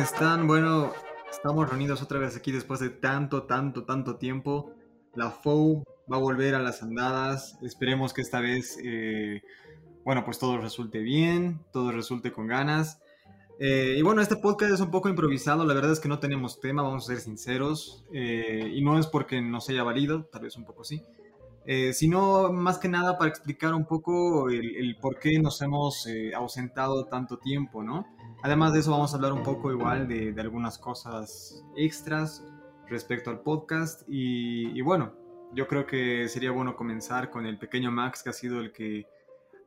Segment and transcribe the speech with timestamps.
[0.00, 0.46] están?
[0.46, 0.92] Bueno,
[1.30, 4.72] estamos reunidos otra vez aquí después de tanto, tanto, tanto tiempo.
[5.14, 7.58] La FOU va a volver a las andadas.
[7.62, 9.42] Esperemos que esta vez, eh,
[10.02, 12.98] bueno, pues todo resulte bien, todo resulte con ganas.
[13.58, 16.60] Eh, y bueno, este podcast es un poco improvisado, la verdad es que no tenemos
[16.60, 18.06] tema, vamos a ser sinceros.
[18.10, 21.02] eh, y no es porque no se haya valido, tal vez un poco sí.
[21.66, 26.06] Eh, sino más que nada para explicar un poco el, el por qué nos hemos
[26.06, 28.06] eh, ausentado tanto tiempo, ¿no?
[28.42, 32.44] Además de eso vamos a hablar un poco igual de, de algunas cosas extras
[32.88, 34.02] respecto al podcast.
[34.08, 35.12] Y, y bueno,
[35.52, 39.06] yo creo que sería bueno comenzar con el pequeño Max, que ha sido el que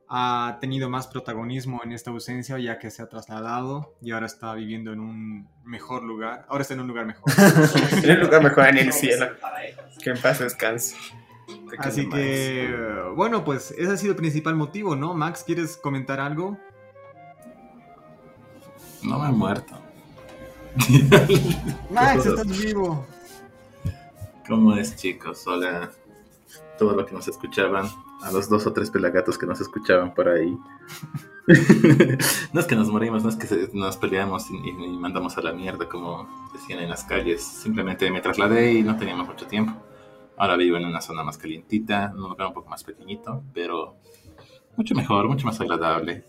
[0.08, 4.54] ha tenido más protagonismo en esta ausencia, ya que se ha trasladado y ahora está
[4.54, 6.44] viviendo en un mejor lugar.
[6.48, 7.32] Ahora está en un lugar mejor.
[8.04, 9.28] en un lugar mejor en el cielo.
[10.02, 10.96] Que en paz descanse.
[11.78, 12.74] Así que,
[13.16, 15.14] bueno, pues ese ha sido el principal motivo, ¿no?
[15.14, 16.56] Max, ¿quieres comentar algo?
[19.02, 19.74] No me he muerto.
[21.90, 23.04] Max, estás vivo.
[24.48, 25.46] ¿Cómo es, chicos?
[25.46, 25.90] Hola.
[26.78, 27.86] Todo lo que nos escuchaban.
[28.22, 30.56] A los dos o tres pelagatos que nos escuchaban por ahí.
[32.52, 35.36] no es que nos morimos, no es que se- nos peleamos y, y- y mandamos
[35.36, 37.42] a la mierda, como decían en las calles.
[37.42, 39.74] Simplemente me trasladé y no teníamos mucho tiempo.
[40.36, 43.96] Ahora vivo en una zona más calientita, en un lugar un poco más pequeñito, pero
[44.76, 46.24] mucho mejor, mucho más agradable.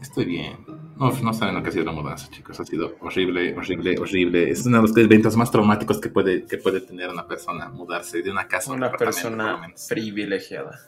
[0.00, 0.56] Estoy bien.
[0.98, 2.58] Uf, no saben lo que ha sido la mudanza, chicos.
[2.58, 4.50] Ha sido horrible, horrible, horrible.
[4.50, 8.22] Es uno de los eventos más traumáticos que puede, que puede tener una persona, mudarse
[8.22, 10.80] de una casa a un Una por lo persona privilegiada.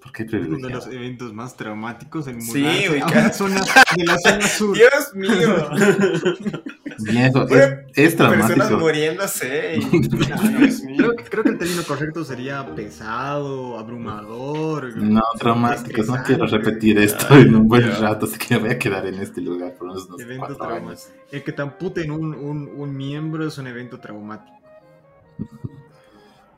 [0.00, 2.52] ¿Por qué Uno de los eventos más traumáticos del mundo.
[2.52, 3.60] Sí, a una zona
[3.96, 4.74] de la zona sur.
[4.74, 5.70] Dios mío.
[7.10, 8.78] Viejo, es, es Personas traumático.
[8.80, 9.76] muriéndose.
[9.76, 10.08] y-.
[10.96, 14.96] Creo, que- creo que el término correcto sería pesado, abrumador.
[14.98, 16.06] No, traumáticos.
[16.06, 19.06] No quiero repetir esto Ay, en un buen rato, así que me voy a quedar
[19.06, 20.88] en este lugar por unos, unos Evento cuatro trauma.
[20.90, 21.08] años.
[21.32, 24.56] El que te amputen un, un, un miembro es un evento traumático.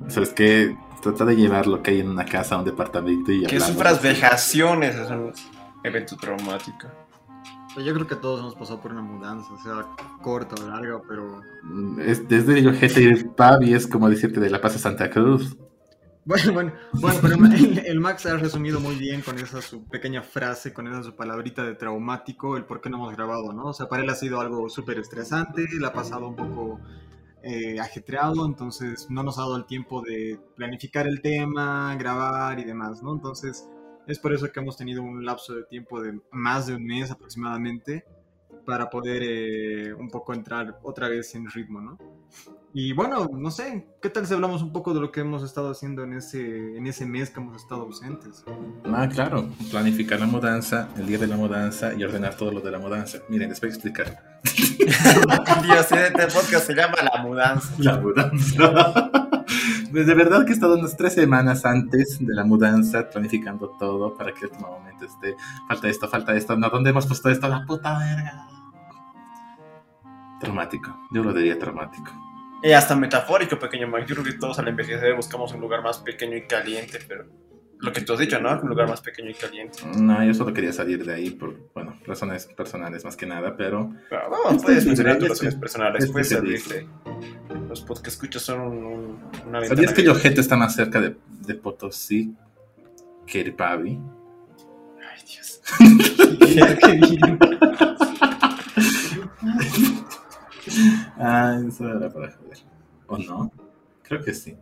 [0.08, 0.76] ¿Sabes qué?
[1.02, 4.02] Trata de llevar lo que hay en una casa a un departamento y Que sufras
[4.02, 5.32] vejaciones es un
[5.84, 6.88] evento traumático.
[7.76, 9.86] Yo creo que todos hemos pasado por una mudanza, sea
[10.20, 11.40] corta o larga, pero
[12.00, 15.56] Es, desde el GT Pavi es como decirte de La Paz a Santa Cruz.
[16.24, 20.22] Bueno, bueno, bueno, pero el, el Max ha resumido muy bien con esa su pequeña
[20.22, 23.66] frase, con esa su palabrita de traumático, el por qué no hemos grabado, ¿no?
[23.66, 26.78] O sea, para él ha sido algo súper estresante, le ha pasado un poco
[27.42, 32.64] eh, ajetreado, entonces no nos ha dado el tiempo de planificar el tema, grabar y
[32.64, 33.14] demás, ¿no?
[33.14, 33.66] Entonces
[34.06, 37.10] es por eso que hemos tenido un lapso de tiempo de más de un mes
[37.10, 38.04] aproximadamente
[38.64, 41.98] para poder eh, un poco entrar otra vez en ritmo, ¿no?
[42.74, 45.70] Y bueno, no sé, ¿qué tal si hablamos un poco de lo que hemos estado
[45.70, 48.44] haciendo en ese, en ese mes que hemos estado ausentes?
[48.84, 49.50] Ah, claro.
[49.70, 53.18] Planificar la mudanza, el día de la mudanza y ordenar todo lo de la mudanza.
[53.28, 54.40] Miren, les voy a explicar.
[55.62, 57.74] Dios, este podcast se llama La Mudanza.
[57.78, 59.10] La mudanza.
[59.92, 64.16] Pues de verdad que he estado unas tres semanas antes de la mudanza planificando todo
[64.16, 65.36] para que el último momento esté.
[65.68, 66.56] Falta esto, falta esto.
[66.56, 67.46] No, ¿dónde hemos puesto esto?
[67.46, 68.48] La puta verga.
[70.40, 70.98] Traumático.
[71.12, 72.10] Yo lo diría traumático.
[72.62, 74.06] Y hasta metafórico, pequeño Mike.
[74.06, 77.26] Yo creo que todos al envejecer buscamos un lugar más pequeño y caliente, pero
[77.82, 78.58] lo que tú has dicho, ¿no?
[78.60, 79.80] Un lugar más pequeño y caliente.
[79.96, 83.92] No, yo solo quería salir de ahí por, bueno, razones personales más que nada, pero
[84.10, 86.86] vamos, Este puedes es mencionar tus este- razones personales, este puedes se servirte.
[87.68, 89.66] Los podcasts que escuchas son un, un- una ventana.
[89.68, 91.16] ¿sabías que el ojete está más cerca de,
[91.46, 92.34] de Potosí
[93.26, 93.98] que el Pavi?
[95.00, 95.60] Ay, Dios.
[101.18, 102.58] Ah, eso era para joder.
[103.08, 103.50] ¿O no?
[104.02, 104.56] Creo que sí.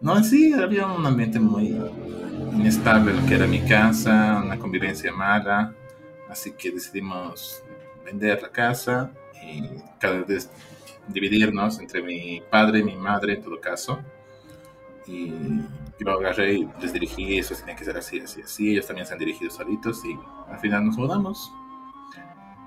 [0.00, 1.74] No, sí, había un ambiente muy
[2.52, 5.74] inestable lo que era mi casa, una convivencia mala.
[6.28, 7.62] Así que decidimos
[8.04, 9.10] vender la casa
[9.42, 9.62] y
[9.98, 10.50] cada vez
[11.08, 14.00] dividirnos entre mi padre y mi madre en todo caso.
[15.06, 15.32] Y
[15.98, 18.72] yo agarré y les dirigí, eso tenía que ser así, así, así.
[18.72, 20.18] Ellos también se han dirigido solitos y
[20.52, 21.50] al final nos mudamos.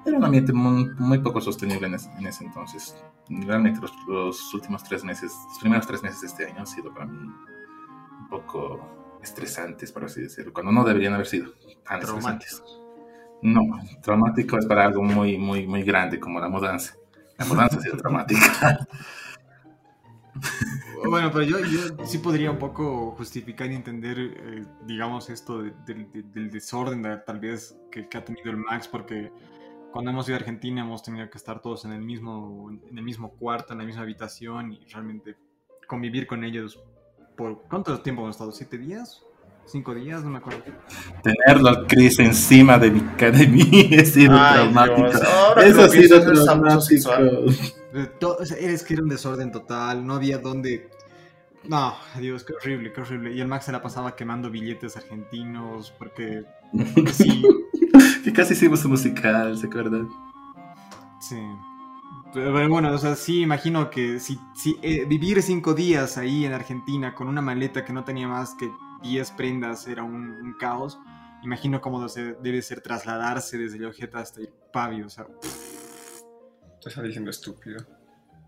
[0.09, 2.95] Era un ambiente muy, muy poco sostenible en ese, en ese entonces.
[3.29, 6.93] Realmente los, los últimos tres meses, los primeros tres meses de este año han sido
[6.93, 11.51] para mí un poco estresantes, por así decirlo, cuando no deberían haber sido
[11.85, 12.61] tan estresantes.
[12.61, 12.81] Traumáticos.
[13.41, 13.61] No,
[14.01, 16.95] traumático es para algo muy, muy, muy grande como la mudanza.
[17.37, 18.79] La mudanza ha sido traumática.
[21.09, 25.73] Bueno, pero yo, yo sí podría un poco justificar y entender, eh, digamos, esto de-
[25.85, 29.31] del- del- del desorden de- tal vez que, que ha tenido el Max, porque
[29.91, 33.03] cuando hemos ido a Argentina hemos tenido que estar todos en el mismo, en el
[33.03, 35.35] mismo cuarto, en la misma habitación y realmente
[35.87, 36.79] convivir con ellos
[37.35, 38.51] por ¿cuánto tiempo hemos estado?
[38.51, 39.23] ¿Siete días?
[39.69, 40.63] cinco días, no me acuerdo.
[41.23, 45.07] Tenerlo al Chris encima de mi, de mí ha sido Ay, traumático.
[45.07, 47.11] Eso lo ha sido traumático.
[48.39, 50.89] o sea, es que era un desorden total, no había dónde...
[51.65, 53.33] No, Dios, qué horrible, qué horrible.
[53.33, 56.45] Y el Max se la pasaba quemando billetes argentinos porque
[57.11, 57.43] sí,
[58.33, 60.09] que casi hicimos un musical, ¿se acuerdan?
[61.19, 61.37] sí.
[62.31, 66.45] Pero pero bueno, o sea, sí imagino que si, si eh, vivir cinco días ahí
[66.45, 68.69] en Argentina con una maleta que no tenía más que
[69.01, 70.99] 10 prendas era un, un caos.
[71.41, 75.25] Imagino cómo debe ser trasladarse desde Llojeta hasta Irpavio, o sea,
[76.81, 77.85] Te está diciendo estúpido.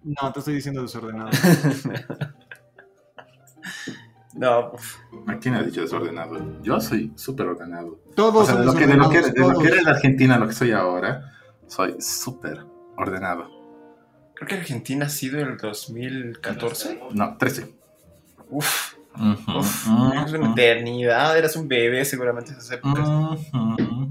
[0.04, 1.30] no, te estoy diciendo desordenado.
[4.34, 4.98] No, uf,
[5.28, 6.62] ¿A quién ha dicho desordenado?
[6.62, 8.00] Yo soy súper ordenado.
[8.16, 10.36] Todos O sea, de lo, que, de, lo que, de lo que era en Argentina
[10.36, 11.34] a lo que soy ahora,
[11.68, 12.60] soy súper
[12.98, 13.50] ordenado.
[14.36, 17.02] creo que Argentina ha sido el 2014.
[17.14, 17.76] No, 13.
[18.50, 21.38] Uf, Ujú, uf, ujú, es una eternidad.
[21.38, 23.08] Eras un bebé seguramente en esas épocas.
[23.54, 24.10] ujú.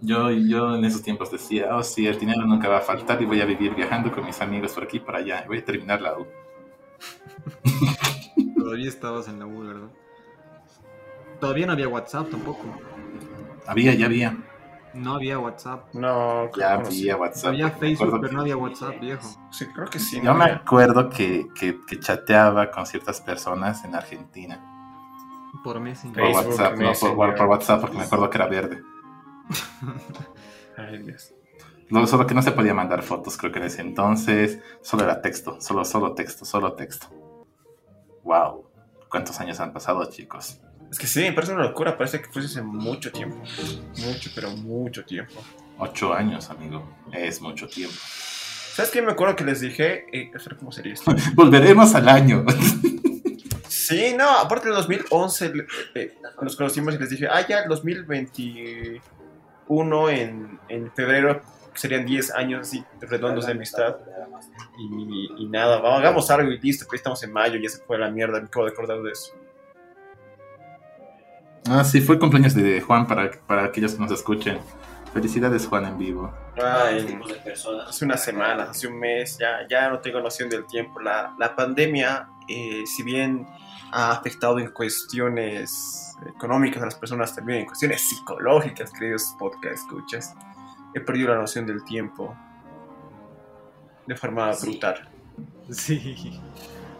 [0.00, 3.26] Yo, yo en esos tiempos decía, oh sí, el dinero nunca va a faltar y
[3.26, 5.44] voy a vivir viajando con mis amigos por aquí y por allá.
[5.48, 6.26] Voy a terminar la U.
[8.68, 9.88] Todavía estabas en la U, ¿verdad?
[11.40, 12.64] Todavía no había WhatsApp tampoco.
[13.66, 14.36] Había, ya había.
[14.92, 15.94] No había WhatsApp.
[15.94, 17.00] No, Ya creo que sí.
[17.08, 17.46] había WhatsApp.
[17.48, 19.26] Había Facebook, pero que- no había WhatsApp, viejo.
[19.50, 20.16] Sí, creo que sí.
[20.16, 20.56] Yo no me había.
[20.56, 24.60] acuerdo que, que, que chateaba con ciertas personas en Argentina.
[25.64, 26.22] Por Messenger.
[26.22, 28.82] Por WhatsApp, no por, WhatsApp, porque me acuerdo que era verde.
[30.76, 31.32] Ay, Dios.
[31.88, 34.60] Lo- solo que no se podía mandar fotos, creo que en ese entonces.
[34.82, 37.06] Solo era texto, solo, solo texto, solo texto.
[38.28, 38.64] Wow.
[39.08, 40.58] ¿Cuántos años han pasado, chicos?
[40.90, 41.96] Es que sí, me parece una locura.
[41.96, 43.36] Parece que fue hace mucho tiempo.
[44.04, 45.32] Mucho, pero mucho tiempo.
[45.78, 46.86] Ocho años, amigo.
[47.10, 47.96] Es mucho tiempo.
[48.74, 49.00] ¿Sabes qué?
[49.00, 50.04] Me acuerdo que les dije.
[50.12, 51.14] Eh, ¿Cómo sería esto?
[51.34, 52.44] Volveremos al año.
[53.66, 57.68] Sí, no, aparte del 2011 le- eh, nos conocimos y les dije, ah, ya, el
[57.70, 59.00] 2021
[60.10, 61.40] en, en febrero
[61.74, 63.96] serían 10 años así redondos de amistad.
[64.78, 67.98] Y, y nada, vamos, hagamos algo y listo, pues estamos en mayo, ya se fue
[67.98, 69.32] la mierda, me acabo de acordar de eso.
[71.68, 74.58] Ah, sí, fue cumpleaños de Juan para, para aquellos que nos escuchen.
[75.12, 76.32] Felicidades, Juan, en vivo.
[76.56, 77.18] Ay,
[77.86, 81.00] hace unas semanas, hace un mes, ya, ya no tengo noción del tiempo.
[81.00, 83.46] La, la pandemia, eh, si bien
[83.92, 90.34] ha afectado en cuestiones económicas a las personas, también en cuestiones psicológicas, queridos podcast escuchas,
[90.94, 92.36] he perdido la noción del tiempo
[94.06, 95.08] de forma brutal.
[95.70, 96.40] Sí.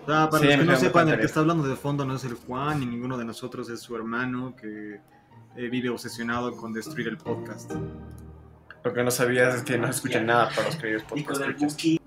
[0.03, 2.17] O sea, para Sí, los que no sepan, el que está hablando de fondo no
[2.17, 5.01] es el Juan, ni ninguno de nosotros es su hermano que
[5.57, 7.73] eh, vive obsesionado con destruir el podcast.
[8.85, 11.99] Lo que no sabías es que no se escucha nada para los queridos podcast escuchas.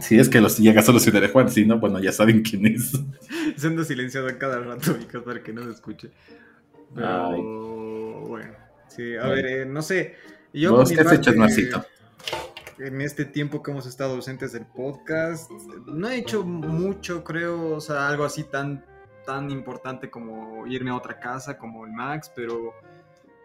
[0.00, 2.66] Si es que los llega solo Ciudad de Juan, si no, bueno, ya saben quién
[2.66, 2.92] es.
[3.56, 6.10] Se anda silenciado cada rato, chicos, para que no se escuche.
[6.94, 7.42] Pero Ay.
[8.28, 8.52] bueno,
[8.88, 10.16] sí, a ver, eh, no sé.
[10.52, 11.84] Yo ¿Vos qué has hecho, Marcito?
[12.78, 15.50] En este tiempo que hemos estado ausentes del podcast,
[15.86, 18.84] no he hecho mucho, creo, o sea, algo así tan,
[19.24, 22.72] tan importante como irme a otra casa, como el Max, pero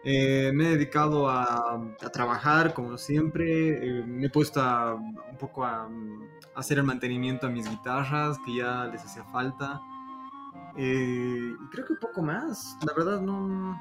[0.04, 4.00] eh, me he dedicado a, a trabajar, como siempre.
[4.00, 6.22] eh, me he puesto a- un poco a, mm,
[6.56, 9.80] hacer el mantenimiento a mis guitarras, que ya les hacía falta.
[10.76, 12.76] Eh, y creo que un poco más.
[12.86, 13.80] La verdad, no,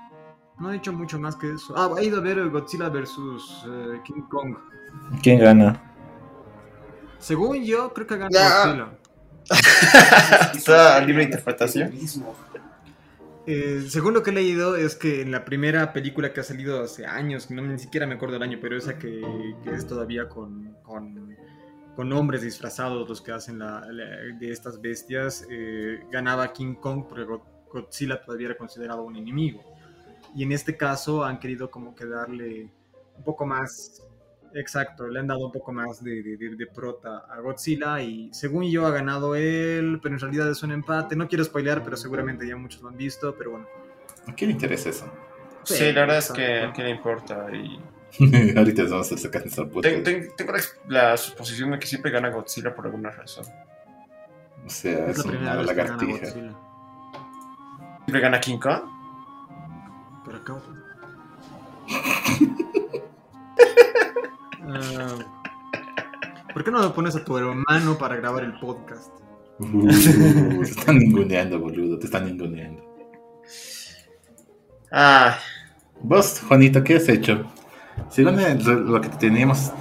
[0.59, 1.73] no he hecho mucho más que eso.
[1.77, 3.17] Ah, he ido a ver el Godzilla vs.
[3.67, 4.55] eh, King Kong.
[5.21, 5.81] ¿Quién gana?
[7.19, 8.65] Según yo, creo que ganó Ya.
[8.65, 8.89] Godzilla.
[10.53, 11.91] Está a libre interpretación.
[13.47, 16.83] Eh, según lo que he leído, es que en la primera película que ha salido
[16.83, 19.21] hace años, no ni siquiera me acuerdo el año, pero esa que,
[19.63, 21.35] que es todavía con, con,
[21.95, 27.05] con hombres disfrazados los que hacen la, la- de estas bestias, eh, ganaba King Kong
[27.09, 29.63] porque Go- Godzilla todavía era considerado un enemigo.
[30.35, 32.69] Y en este caso han querido como que darle
[33.17, 34.01] un poco más,
[34.53, 38.29] exacto, le han dado un poco más de, de, de- de prota a Godzilla y
[38.33, 41.15] según yo ha ganado él, pero en realidad es un empate.
[41.15, 43.67] No quiero spoilear, pero seguramente ya muchos lo han visto, pero bueno.
[44.27, 45.11] ¿A quién le interesa eso?
[45.63, 47.47] Sí, la verdad es que a quién le importa.
[47.53, 47.79] Y
[48.57, 49.87] Ahorita nos vamos a sacar esta puta.
[49.89, 50.61] ten- ten- tengo la,
[51.11, 53.45] la suposición de que siempre gana Godzilla por alguna razón.
[54.65, 56.25] O sea, Es es la primera una gana lagartija.
[58.05, 58.81] ¿Siempre gana King Kong?
[60.29, 60.53] Pero acá.
[64.61, 65.15] Ah,
[66.53, 69.11] ¿Por qué no me pones a tu hermano para grabar el podcast?
[69.59, 69.87] Uh,
[70.59, 72.83] te están ninguneando, boludo, te están ninguneando.
[74.91, 75.37] Ah,
[76.01, 77.45] Vos, Juanito, ¿qué has hecho?
[78.09, 79.71] Según el- lo que teníamos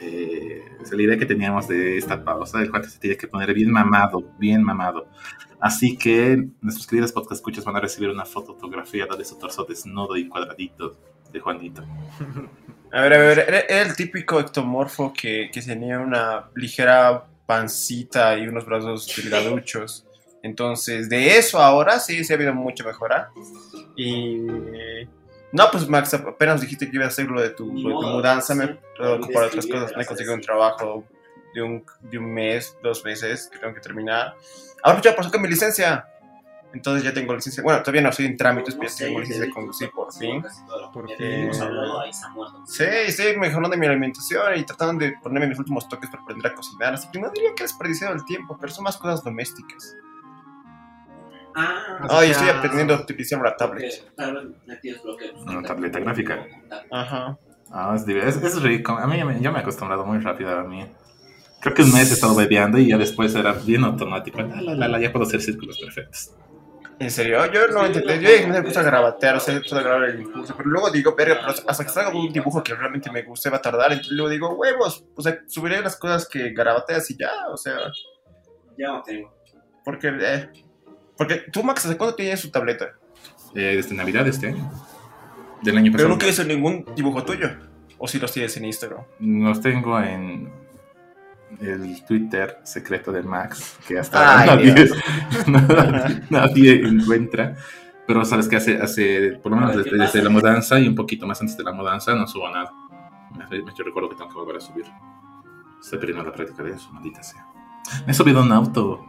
[0.00, 3.70] eh, la idea que teníamos de esta pausa, el cuate se tiene que poner bien
[3.72, 5.08] mamado, bien mamado.
[5.60, 9.64] Así que nuestros queridos podcast escuchas van a recibir una foto autografiada de su torso
[9.64, 10.96] desnudo y cuadradito
[11.32, 11.82] de Juanito.
[12.92, 18.46] A ver, a ver, era, el típico ectomorfo que, que, tenía una ligera pancita y
[18.46, 20.06] unos brazos delgaduchos.
[20.42, 23.30] Entonces, de eso ahora sí, se ha habido mucha mejora.
[23.96, 24.36] Y.
[25.52, 29.44] No, pues Max, apenas dijiste que ibas a hacer lo de tu, mudanza, me por
[29.44, 31.04] otras cosas, me he conseguido un trabajo
[31.56, 34.34] de un, de un mes, dos meses que tengo que terminar.
[34.82, 36.06] Ahora pues ya pasó con mi licencia.
[36.74, 37.62] Entonces ya tengo licencia.
[37.62, 40.44] Bueno, todavía no estoy en trámites, pero ya tengo licencia de conducir por fin.
[40.92, 41.50] Por Eh.
[42.66, 46.54] Sí, estoy mejorando mi alimentación y tratando de ponerme mis últimos toques para aprender a
[46.54, 46.92] cocinar.
[46.92, 49.96] Así que no diría que he desperdiciado el tiempo, pero son más cosas domésticas.
[51.54, 54.12] Ah, Ay, estoy aprendiendo a utilizar la tablet.
[55.46, 56.46] Una tableta gráfica.
[56.90, 57.38] Ajá.
[57.72, 58.92] Ah, es, es, rico.
[58.92, 60.86] A mí yo me he acostumbrado muy rápido a mí.
[61.60, 64.40] Creo que un mes he estado bebeando y ya después era bien automático.
[64.40, 66.32] La, la, la, la, ya puedo hacer círculos perfectos.
[66.98, 67.44] ¿En serio?
[67.52, 68.24] Yo no entendí.
[68.24, 70.54] Yo me puse a grabatear, o sea, puse a grabar el impulso.
[70.56, 73.58] Pero luego digo, verga, pero hasta que salga un dibujo que realmente me guste va
[73.58, 73.92] a tardar.
[73.92, 77.76] Entonces luego digo, huevos, o sea, subiré las cosas que grabateas y ya, o sea.
[78.78, 79.34] ya no tengo.
[79.84, 80.48] Porque, eh,
[81.18, 82.92] porque tú, Max, ¿hace cuándo tienes su tableta?
[83.54, 84.70] Eh, desde Navidad de este año.
[85.62, 86.08] Del año Pero pasado.
[86.08, 87.50] nunca hice ningún dibujo tuyo.
[87.98, 89.04] O si los tienes en Instagram.
[89.20, 90.50] Los tengo en
[91.60, 94.90] el Twitter secreto de Max, que hasta Ay, nadie,
[95.46, 97.56] nadie, nadie encuentra.
[98.06, 100.78] Pero sabes que hace, hace por lo menos A ver, ¿qué desde, desde la mudanza
[100.78, 102.72] y un poquito más antes de la mudanza no subo nada.
[103.50, 104.86] Yo recuerdo que tengo que volver a subir.
[105.80, 107.46] Estoy perdiendo la práctica de eso, maldita sea.
[108.06, 109.04] Me he subido a un auto.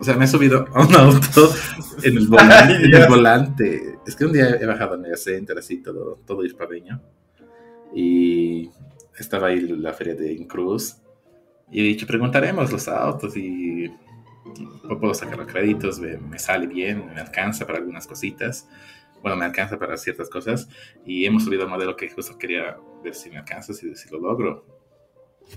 [0.00, 1.54] O sea, me he subido a un auto
[2.02, 2.74] en el volante.
[2.74, 3.98] Ay, en el volante.
[4.06, 7.00] Es que un día he bajado al Mega Center, así, todo, todo hispaveño.
[7.94, 8.70] Y
[9.16, 10.96] estaba ahí la feria de Incruz.
[11.74, 13.90] Y he dicho, preguntaremos los autos y
[15.00, 18.68] puedo sacar los créditos, me, sale bien, me alcanza para algunas cositas.
[19.22, 20.68] Bueno, me alcanza para ciertas cosas.
[21.04, 24.20] Y hemos subido el modelo que justo quería ver si me alcanza, si, si lo
[24.20, 24.64] logro.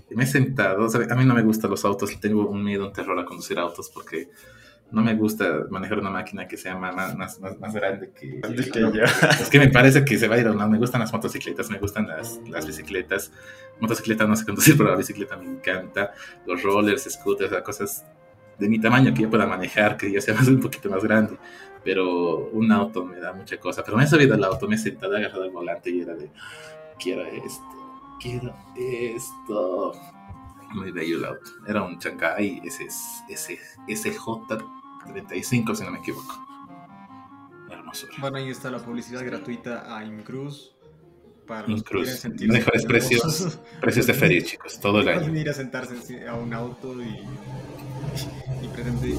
[0.09, 2.63] Y me he sentado, o sea, a mí no me gustan los autos, tengo un
[2.63, 4.31] miedo, un terror a conducir autos porque
[4.91, 8.39] no me gusta manejar una máquina que sea más, más, más, más grande que,
[8.79, 9.03] yo.
[9.41, 10.69] es que me parece que se va a ir a un lado.
[10.69, 13.31] Me gustan las motocicletas, me gustan las, las bicicletas.
[13.79, 16.13] Motocicleta no sé conducir, pero la bicicleta me encanta.
[16.45, 18.05] Los rollers, scooters, cosas
[18.57, 21.37] de mi tamaño que yo pueda manejar, que yo sea más, un poquito más grande.
[21.83, 23.83] Pero un auto me da mucha cosa.
[23.83, 26.29] Pero me he subido al auto, me he sentado, agarrado el volante y era de,
[26.97, 29.93] quiero esto, quiero esto.
[30.73, 31.49] Muy bello el auto.
[31.67, 32.87] Era un Chancay ese,
[33.87, 34.11] ese,
[35.05, 36.35] SJ35, si no me equivoco.
[37.71, 38.13] Hermosura.
[38.19, 40.73] Bueno, ahí está la publicidad gratuita a Incruz.
[41.45, 41.97] Para los que
[42.47, 43.57] Mejores precios.
[43.81, 45.19] Precios de feria, chicos, todo el año.
[45.21, 49.15] Pueden ir a sentarse en- a un auto y, y pretender,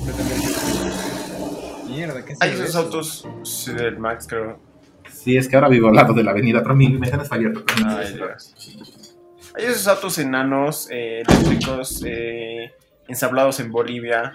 [1.86, 2.62] Mierda, ¿qué es Hay eso?
[2.64, 4.60] esos autos sí, del Max, creo.
[5.10, 7.60] Sí, es que ahora vivo al lado de la avenida, pero mi ventana está abierta.
[8.14, 8.54] Dios.
[9.54, 12.72] Hay esos autos enanos, eh, eléctricos, eh,
[13.08, 14.32] ensamblados en Bolivia.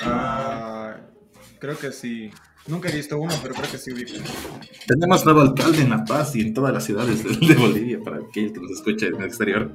[0.00, 0.96] Ah,
[1.58, 2.30] creo que sí.
[2.66, 4.12] Nunca he visto uno, pero creo que sí ubico.
[4.86, 8.52] Tenemos nuevo alcalde en La Paz y en todas las ciudades de, Bolivia, para aquel
[8.52, 9.70] que nos escuche en el exterior.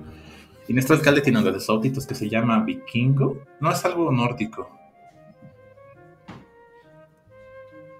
[0.68, 3.46] Y nuestro alcalde tiene uno de esos autitos que se llama Vikingo.
[3.60, 4.70] No es algo nórdico.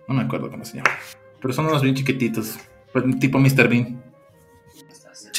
[0.08, 0.90] No me acuerdo cómo se llama.
[1.40, 2.58] Pero son unos bien chiquititos.
[2.92, 3.68] pues, tipo Mr.
[3.70, 4.09] Bean.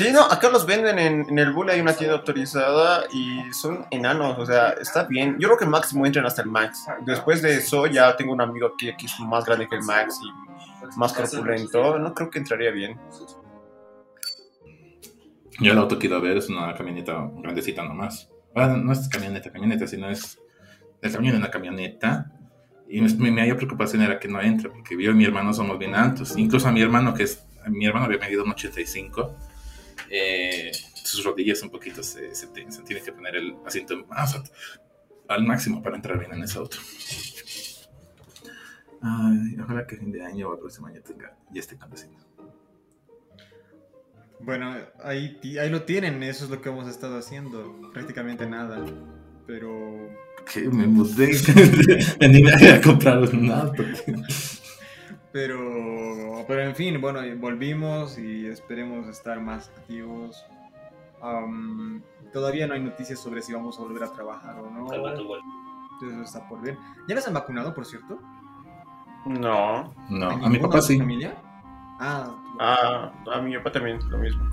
[0.00, 4.38] Sí, no, acá los venden en, el Bull, hay una tienda autorizada y son enanos,
[4.38, 5.37] o sea, está bien.
[5.38, 6.87] Yo creo que máximo entran hasta el Max.
[7.04, 10.19] Después de eso ya tengo un amigo aquí que es más grande que el Max
[10.25, 11.99] y más corpulento.
[11.99, 12.99] No creo que entraría bien.
[15.61, 18.30] Yo el auto que iba a ver es una camioneta grandecita nomás.
[18.54, 20.40] Ah, no es camioneta, camioneta, sino es
[21.02, 22.33] el tamaño de una camioneta.
[22.88, 25.95] Y mi mayor preocupación era que no entre, porque yo y mi hermano somos bien
[25.95, 26.38] altos.
[26.38, 29.37] Incluso a mi hermano, que es, mi hermano había medido un 85,
[30.10, 34.36] eh, sus rodillas un poquito se, se, te- se tiene que poner el asiento más
[35.28, 36.76] al máximo para entrar bien en ese auto.
[39.02, 42.18] Ay, ojalá que fin de año o el próximo año tenga, ya esté conduciendo.
[44.40, 47.90] Bueno, ahí, ahí lo tienen, eso es lo que hemos estado haciendo.
[47.92, 48.84] Prácticamente nada.
[49.46, 50.08] Pero.
[50.52, 51.32] Que me mudé,
[52.20, 53.84] me animé a comprar un auto.
[55.32, 56.44] Pero.
[56.46, 60.44] Pero en fin, bueno, volvimos y esperemos estar más activos.
[61.22, 64.87] Am, todavía no hay noticias sobre si vamos a volver a trabajar o no.
[64.92, 66.76] Eso está por ver.
[67.06, 68.18] ¿Ya les han vacunado, por cierto?
[69.26, 69.94] No.
[70.08, 70.99] No, a mi papá sí.
[70.99, 71.37] familia?
[72.00, 74.44] Ah, Ah, a mi papá también, lo mismo.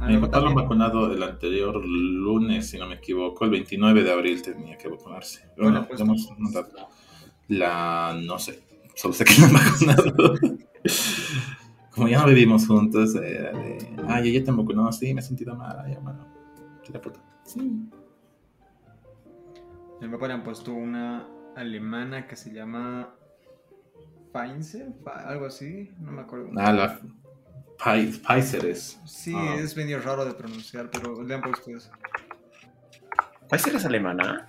[0.00, 3.44] A mi papá lo han vacunado el anterior lunes, si no me equivoco.
[3.44, 5.50] El 29 de abril tenía que vacunarse.
[5.58, 6.32] Bueno, pues, hemos
[7.48, 8.18] la.
[8.22, 8.62] No sé.
[8.94, 10.34] Solo sé que lo han vacunado.
[11.90, 13.96] Como ya no vivimos juntos, era de.
[14.08, 15.78] Ay, ya te vacunó, sí, me he sentido mal.
[15.84, 16.26] Ay, hermano.
[16.92, 17.20] La puta.
[17.44, 17.60] Sí.
[20.00, 23.14] Mi papá le han puesto una alemana que se llama.
[24.32, 24.88] Pfizer,
[25.26, 26.48] algo así, no me acuerdo.
[26.56, 27.00] Ah, la
[27.78, 29.00] Pfizer es.
[29.04, 29.56] Sí, ah.
[29.58, 31.90] es medio raro de pronunciar, pero le han puesto eso.
[33.48, 34.46] ¿Pfizer es alemana?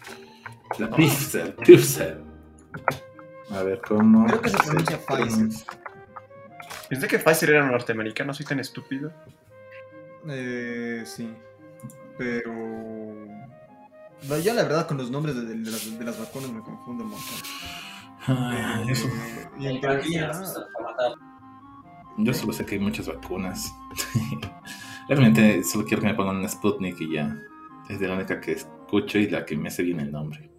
[0.80, 2.22] La Pfizer, Pfizer.
[3.54, 4.26] A ver, ¿cómo?
[4.26, 5.50] Creo que se pronuncia Pfizer.
[6.90, 8.34] ¿Pensé que Pfizer era norteamericano?
[8.34, 9.12] ¿Soy tan estúpido?
[10.28, 11.34] Eh, sí.
[12.18, 12.52] Pero.
[14.42, 17.36] Ya la verdad con los nombres de, las, de las, vacunas me confundo un montón.
[18.26, 19.10] Ah, eso.
[19.60, 19.82] y en
[22.18, 23.74] yo solo sé que hay muchas vacunas.
[25.10, 27.36] Realmente solo quiero que me pongan una Sputnik y ya.
[27.90, 30.50] Es de la única que escucho y la que me hace bien el nombre.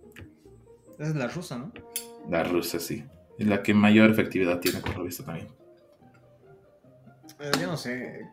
[0.98, 1.72] Es la rusa, ¿no?
[2.28, 3.04] La rusa, sí.
[3.38, 5.48] Es la que mayor efectividad tiene, por lo visto también.
[7.40, 8.28] Eh, yo no sé.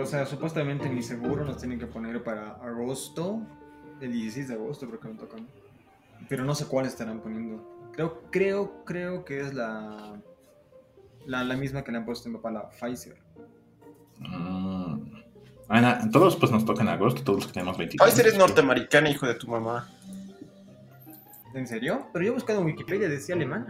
[0.00, 3.40] O sea, supuestamente mi seguro nos tienen que poner para agosto.
[4.00, 5.46] El 16 de agosto creo que me tocan.
[6.28, 7.90] Pero no sé cuál estarán poniendo.
[7.92, 10.20] Creo, creo, creo que es la
[11.26, 13.16] la, la misma que le han puesto en papá, la Pfizer.
[14.20, 15.16] Mm.
[15.68, 18.14] Ah, todos pues nos toca en agosto, todos los que tenemos 24.
[18.14, 19.90] Pfizer es norteamericana, hijo de tu mamá.
[21.56, 22.06] ¿En serio?
[22.12, 23.66] Pero yo he buscado en Wikipedia, decía alemana.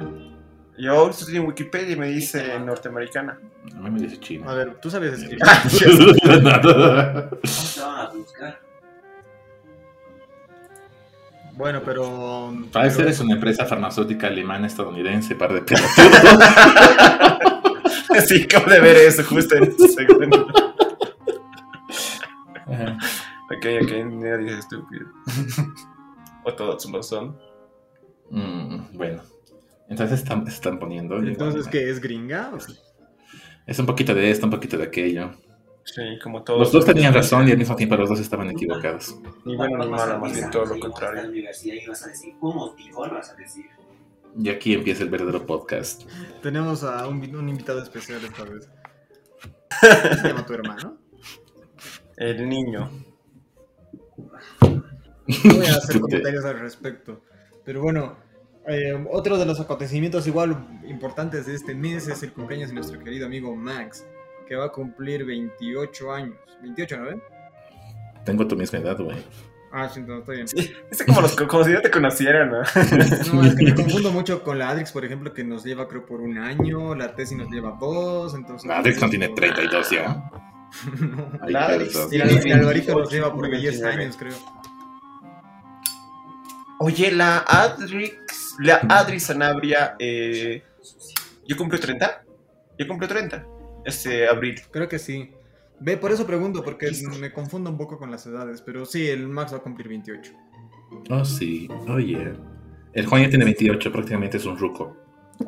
[0.76, 3.38] Yo estoy en Wikipedia y me dice norteamericana.
[3.72, 4.50] A mí me dice china.
[4.50, 5.38] A ver, tú sabes escribir.
[6.24, 6.60] ¿Cómo
[8.10, 8.60] te buscar?
[11.52, 12.52] Bueno, pero.
[12.72, 15.94] Pfizer es una empresa farmacéutica alemana estadounidense, par de pelotudos.
[18.26, 20.48] sí, acabo de ver eso justo en este segundo.
[22.66, 25.06] ok, ok, nadie es estúpido.
[26.42, 27.46] o todos lo son.
[28.30, 29.22] Mm, bueno,
[29.88, 31.16] entonces están, están poniendo.
[31.18, 32.52] ¿Entonces qué es gringa?
[33.66, 35.32] Es un poquito de esto, un poquito de aquello.
[35.84, 36.58] Sí, como todos.
[36.58, 39.16] Los dos tenían razón y al mismo tiempo los dos estaban equivocados.
[39.44, 41.32] Ni bueno ni malo, más bien todo lo contrario.
[44.38, 46.02] Y aquí empieza el verdadero podcast.
[46.42, 48.68] Tenemos a un, un invitado especial esta vez.
[49.80, 50.98] ¿Cómo se llama tu hermano?
[52.16, 52.90] El niño.
[54.60, 57.22] No voy a hacer comentarios al respecto.
[57.66, 58.16] Pero bueno,
[58.68, 60.56] eh, otro de los acontecimientos igual
[60.88, 64.06] importantes de este mes es el cumpleaños de nuestro querido amigo Max
[64.46, 66.36] que va a cumplir 28 años.
[66.62, 67.22] 28, ¿no
[68.24, 69.16] Tengo tu misma edad, güey.
[69.72, 70.46] Ah, sí, no, estoy bien.
[70.90, 72.58] es como, los, como si ya te conocieran, ¿no?
[73.34, 76.06] No, es que me confundo mucho con la Adrix, por ejemplo, que nos lleva creo
[76.06, 78.66] por un año, la Tesi nos lleva dos, entonces...
[78.66, 80.30] La Adrix no tiene 32 ya.
[81.00, 81.30] no.
[81.48, 82.08] La Adrix...
[82.10, 84.34] Y la Alvarito nos lleva por 10 años, creo.
[86.80, 88.56] Oye, la Adrix...
[88.60, 89.96] La Adrix Sanabria...
[89.98, 90.62] Eh,
[91.46, 92.24] ¿Yo cumplo 30?
[92.78, 94.60] Yo cumplo 30 este abril.
[94.70, 95.30] Creo que sí.
[95.80, 99.28] Ve, por eso pregunto, porque me confundo un poco con las edades, pero sí, el
[99.28, 100.32] Max va a cumplir 28.
[101.10, 102.34] Oh, sí, oye.
[102.92, 104.96] El Juan ya tiene 28, prácticamente es un ruco.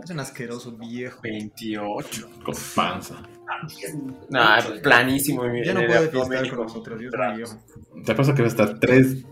[0.03, 1.20] Es un asqueroso viejo.
[1.22, 2.31] 28.
[2.44, 3.16] Con panza.
[4.29, 5.42] Nah, planísimo.
[5.64, 7.46] Ya no puede fiestar con nosotros, Dios mío.
[8.05, 9.24] Te pasa que va a estar tres.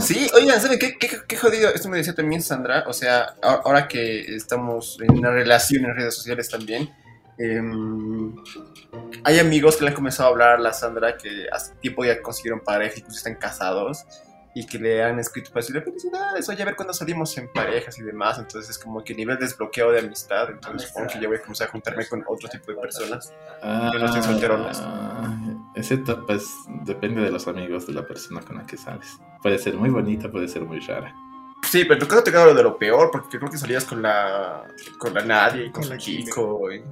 [0.00, 1.68] Sí, oigan, ¿saben qué, qué, qué, jodido?
[1.70, 2.84] Esto me decía también Sandra.
[2.86, 6.90] O sea, ahora que estamos en una relación en redes sociales también
[7.38, 8.34] Em,
[9.22, 12.22] hay amigos que le han comenzado a hablar a la Sandra que hace tiempo ya
[12.22, 14.04] consiguieron pareja y pues están casados
[14.56, 17.98] y que le han escrito para decirle felicidades, oye, a ver cuándo salimos en parejas
[17.98, 18.38] y demás.
[18.38, 20.48] Entonces es como que nivel desbloqueo de amistad.
[20.48, 23.90] Entonces supongo que ya voy a comenzar a juntarme con otro tipo de personas ah,
[23.92, 24.82] que no estén solteronas.
[25.74, 26.50] Esa etapa es,
[26.86, 29.18] depende de los amigos de la persona con la que sales.
[29.42, 31.14] Puede ser muy bonita, puede ser muy rara.
[31.62, 33.84] Sí, pero en tu caso te queda lo de lo peor, porque creo que salías
[33.84, 34.64] con la
[34.98, 36.72] con la nadie y con, con chico.
[36.72, 36.82] Y...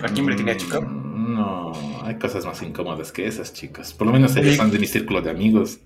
[0.00, 0.80] ¿A quién me tiene chico?
[0.80, 1.72] Mm, no,
[2.04, 3.92] hay cosas más incómodas que esas, chicas.
[3.92, 5.80] Por lo menos ellos son de mi círculo de amigos.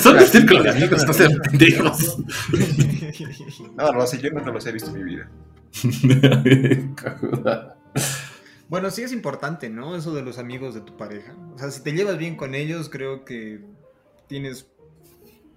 [0.00, 2.18] Son de círculo de amigos, no sean pendejos.
[3.76, 5.30] no, no sé, yo no los he visto en mi vida.
[8.68, 9.96] bueno, sí es importante, ¿no?
[9.96, 11.34] Eso de los amigos de tu pareja.
[11.54, 13.64] O sea, si te llevas bien con ellos, creo que
[14.28, 14.68] tienes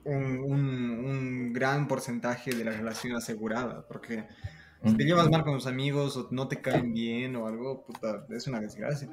[0.04, 3.86] un, un, un gran porcentaje de la relación asegurada.
[3.88, 4.26] Porque
[4.84, 8.26] si te llevas mal con tus amigos o no te caen bien o algo, puta,
[8.30, 9.10] es una desgracia.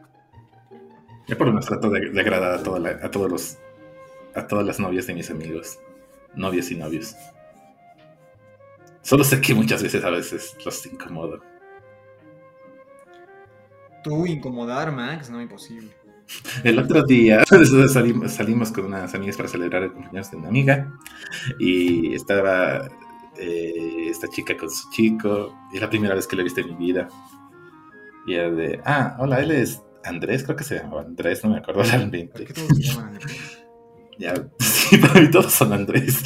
[1.26, 3.58] Yo por lo menos trato de, agradar a, a todos los
[4.38, 5.78] a todas las novias de mis amigos.
[6.34, 7.16] Novias y novios.
[9.02, 11.40] Solo sé que muchas veces a veces los incomodo.
[14.02, 15.90] Tú incomodar, Max, no imposible.
[16.62, 17.42] El otro día
[17.88, 20.92] salimos, salimos, con unas amigas para celebrar el cumpleaños de una amiga
[21.58, 22.86] y estaba
[23.38, 26.60] eh, esta chica con su chico y es la primera vez que le he visto
[26.60, 27.08] en mi vida.
[28.26, 31.58] Y era de, ah, hola, él es Andrés, creo que se llama Andrés, no me
[31.58, 32.44] acuerdo realmente.
[32.44, 33.57] ¿Por qué todos se llaman Andrés?
[34.18, 36.22] Ya, sí, para mí todos son Andrés.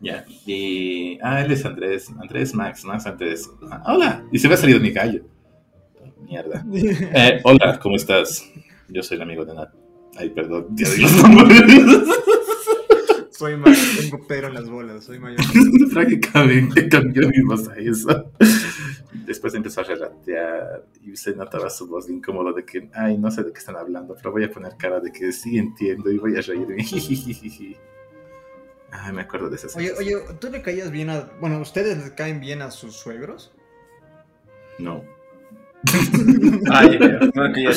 [0.00, 3.50] Ya, y, ah, él es Andrés, Andrés Max, Max Andrés.
[3.70, 5.22] Ah, hola, y se me ha salido mi gallo.
[6.22, 6.64] Mierda.
[6.72, 8.44] Eh, hola, ¿cómo estás?
[8.88, 9.70] Yo soy el amigo de Nat.
[10.16, 11.62] Ay, perdón, ya di los nombres.
[13.40, 15.40] Soy mayor, tengo pero en las bolas, soy mayor.
[15.94, 18.30] Prácticamente cambió mi voz a eso.
[19.14, 23.42] Después empezó a relatear y se notaba su voz incómoda de que, ay, no sé
[23.42, 26.36] de qué están hablando, pero voy a poner cara de que sí entiendo y voy
[26.36, 26.84] a reírme.
[28.92, 30.04] Ay, me acuerdo de esas Oye, cosas.
[30.04, 31.30] oye, ¿tú le caías bien a...
[31.40, 33.54] Bueno, ¿ustedes le caen bien a sus suegros?
[34.78, 35.02] No.
[36.70, 36.98] Ay,
[37.34, 37.70] no que ya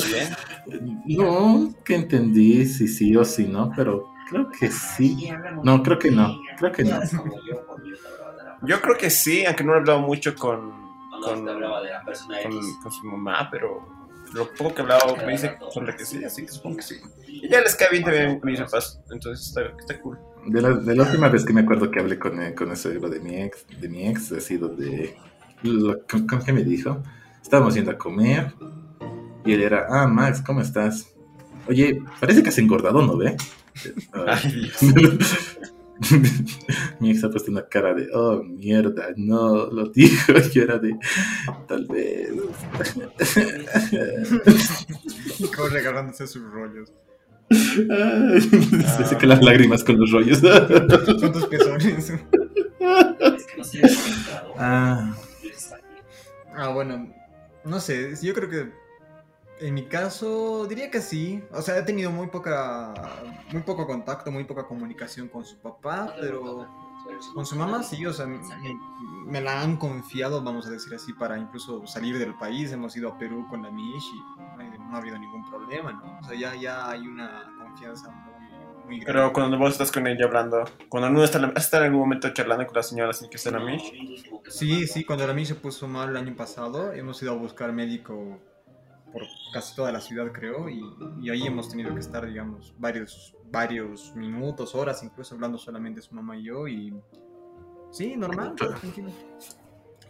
[0.68, 1.02] bien.
[1.06, 5.32] No, que entendí si sí o si no, pero creo que sí.
[5.64, 6.40] No, creo que no.
[6.58, 7.00] Creo que no.
[8.64, 10.72] Yo creo que sí, aunque no he hablado mucho con,
[11.22, 11.34] X.
[12.44, 13.86] con, con su mamá, pero
[14.34, 16.96] lo poco que he hablado me dice sobre que sí, así que supongo que sí.
[17.28, 20.18] Y ya les cae bien también mis papás, entonces está, está cool.
[20.46, 23.10] De la, de la última vez que me acuerdo que hablé con, con el suegro
[23.10, 25.18] de mi ex, de mi ex, ha sido de...
[25.62, 27.02] Lo, ¿con, con qué me dijo?
[27.42, 28.54] Estábamos yendo a comer
[29.46, 31.14] y él era, ah, Max, ¿cómo estás?
[31.68, 33.36] Oye, parece que has engordado, ¿no ve?
[34.14, 34.40] Ah.
[34.44, 35.58] Ay, Dios.
[37.00, 40.34] Mi ex ha puesto una cara de, oh, mierda, no, lo dijo.
[40.54, 40.98] Yo era de,
[41.68, 42.32] tal vez.
[45.40, 46.92] Y corre agarrándose sus rollos.
[47.50, 48.42] Ay,
[48.98, 50.40] se seca las lágrimas con los rollos.
[50.40, 52.10] Son tus pezones.
[52.10, 54.54] Es que no sé, conectado.
[54.58, 55.16] Ah,
[56.56, 57.12] Ah, bueno,
[57.66, 58.72] no sé, yo creo que
[59.64, 61.42] en mi caso diría que sí.
[61.52, 62.94] O sea, he tenido muy poca,
[63.52, 66.68] muy poco contacto, muy poca comunicación con su papá, pero
[67.34, 68.40] con su mamá sí, o sea, me,
[69.26, 72.74] me la han confiado, vamos a decir así, para incluso salir del país.
[72.74, 76.20] Hemos ido a Perú con la Mish y no, ha habido ningún problema, ¿no?
[76.20, 78.34] O sea, ya, ya hay una confianza muy,
[78.86, 79.06] muy grande.
[79.06, 82.66] Pero cuando vos estás con ella hablando, cuando uno está, está en algún momento charlando
[82.66, 83.78] con la señora sin que estén a mí,
[84.50, 87.72] Sí, sí, cuando la Mish se puso mal el año pasado, hemos ido a buscar
[87.72, 88.40] médico
[89.14, 89.24] por
[89.54, 90.82] casi toda la ciudad, creo, y,
[91.22, 96.16] y ahí hemos tenido que estar, digamos, varios, varios minutos, horas, incluso hablando solamente su
[96.16, 96.94] mamá y yo, y
[97.92, 99.12] sí, normal, tranquilo.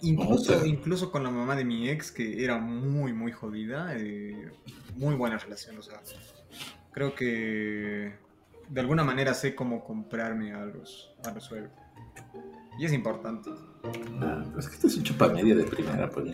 [0.01, 4.51] Incluso, incluso con la mamá de mi ex, que era muy, muy jodida, eh,
[4.95, 6.01] muy buena relación, o sea,
[6.91, 8.15] creo que
[8.69, 11.71] de alguna manera sé cómo comprarme a los, a los suegros.
[12.79, 13.49] Y es importante.
[14.21, 16.33] Ah, es que esto es un chupa media de primera, pues.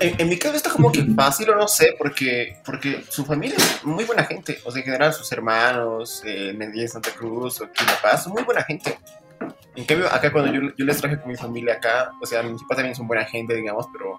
[0.00, 3.56] En, en mi caso está como que fácil o no sé, porque, porque su familia
[3.56, 4.58] es muy buena gente.
[4.64, 8.24] O sea, en general sus hermanos, eh, Medellín, Santa Cruz o aquí en La Paz,
[8.24, 8.98] son muy buena gente.
[9.76, 12.60] En cambio, acá cuando yo, yo les traje con mi familia acá, o sea, mis
[12.62, 14.18] papás también son buena gente, digamos, pero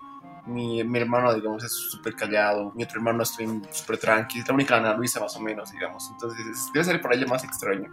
[0.50, 2.72] mi, mi hermano, digamos, es súper callado.
[2.76, 3.36] Mi otro hermano es
[3.72, 4.40] súper tranqui.
[4.40, 6.10] Es la única Ana Luisa, más o menos, digamos.
[6.12, 7.90] Entonces, debe ser por ella más extraño.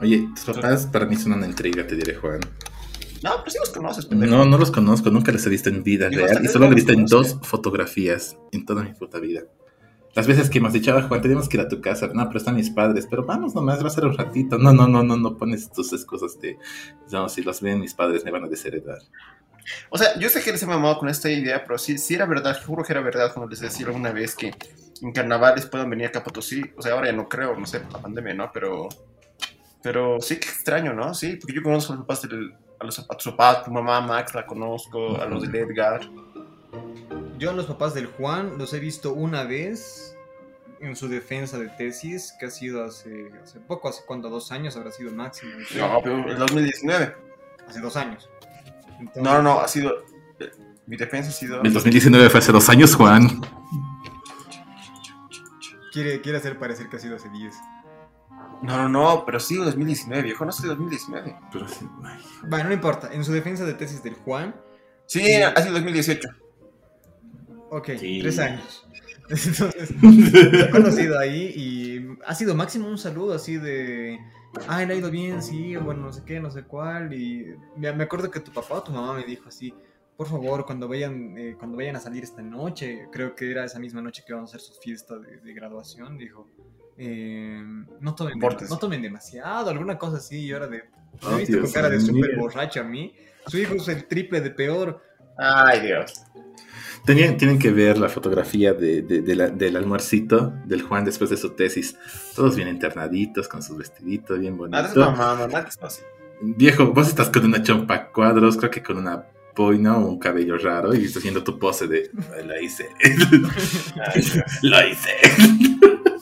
[0.00, 2.40] Oye, tus papás para mí son una intriga, te diré, Juan.
[3.22, 4.34] No, pero sí los conoces, pendejo.
[4.36, 6.72] No, no los conozco, nunca los he visto en vida Digo, real y solo no
[6.72, 9.42] he visto en los dos fotografías en toda mi puta vida.
[10.14, 12.08] Las veces que hemos dicho, "Ah, Juan, tenemos que ir a tu casa.
[12.14, 13.06] No, pero están mis padres.
[13.08, 14.56] Pero vamos nomás, va a ser un ratito.
[14.56, 16.56] No, no, no, no, no pones tus excusas de,
[17.12, 18.98] no, si los ven mis padres me van a desheredar.
[19.90, 22.24] O sea, yo sé que les he mamado con esta idea, pero sí, sí era
[22.24, 24.54] verdad, juro que era verdad cuando les decía alguna vez que
[25.02, 26.62] en carnavales puedan venir acá a Potosí.
[26.76, 28.50] O sea, ahora ya no creo, no sé, por la pandemia, ¿no?
[28.52, 28.88] Pero,
[29.82, 31.12] pero sí que extraño, ¿no?
[31.14, 34.00] Sí, porque yo conozco a los papás del, a los a tu papá, tu mamá,
[34.00, 36.00] Max, la conozco, a los del Edgar.
[37.38, 40.16] Yo a los papás del Juan los he visto una vez
[40.80, 44.76] en su defensa de tesis, que ha sido hace, hace poco, hace cuánto, dos años
[44.76, 45.52] habrá sido máximo.
[45.76, 47.14] No, pero en 2019.
[47.68, 48.28] Hace dos años.
[48.98, 49.92] Entonces, No, no, no, ha sido.
[50.38, 50.50] eh,
[50.86, 51.62] Mi defensa ha sido.
[51.62, 53.40] El 2019 fue hace dos años, Juan.
[55.92, 57.54] Quiere, quiere hacer parecer que ha sido hace diez.
[58.62, 61.36] No, no, no, pero sí 2019, viejo, no sé 2019.
[61.52, 63.12] Pero sí, ay, Bueno, no importa.
[63.12, 64.54] En su defensa de tesis del Juan,
[65.06, 66.28] Sí, ha sido 2018.
[67.70, 68.18] ok, Sí.
[68.20, 68.86] tres años.
[69.28, 69.90] Entonces,
[70.52, 74.18] he conocido ahí y ha sido máximo un saludo así de,
[74.68, 77.12] ah, le ha ido bien, sí, bueno, no sé qué, no sé cuál.
[77.12, 79.74] Y me, acuerdo que tu papá o tu mamá me dijo así,
[80.16, 83.78] por favor, cuando vayan, eh, cuando vayan a salir esta noche, creo que era esa
[83.78, 86.48] misma noche que vamos a hacer su fiesta de, de graduación, dijo,
[86.98, 87.62] eh,
[88.00, 88.38] no, tomen
[88.70, 90.78] no tomen demasiado, alguna cosa así, y ahora de...
[90.78, 90.86] Me
[91.22, 93.14] Oh, he visto con cara de súper borracho a mí.
[93.46, 95.02] Su hijo es el triple de peor.
[95.38, 96.22] Ay, Dios.
[97.06, 101.30] Tenían, tienen que ver la fotografía de, de- de la- del almuercito del Juan después
[101.30, 101.96] de su tesis.
[102.34, 104.90] Todos bien internaditos, con sus vestiditos bien bonitos.
[106.42, 110.58] Viejo, vos estás con una chompa cuadros, creo que con una boina o un cabello
[110.58, 112.10] raro y estás haciendo tu pose de
[112.44, 112.90] lo hice.
[114.62, 115.12] Lo hice.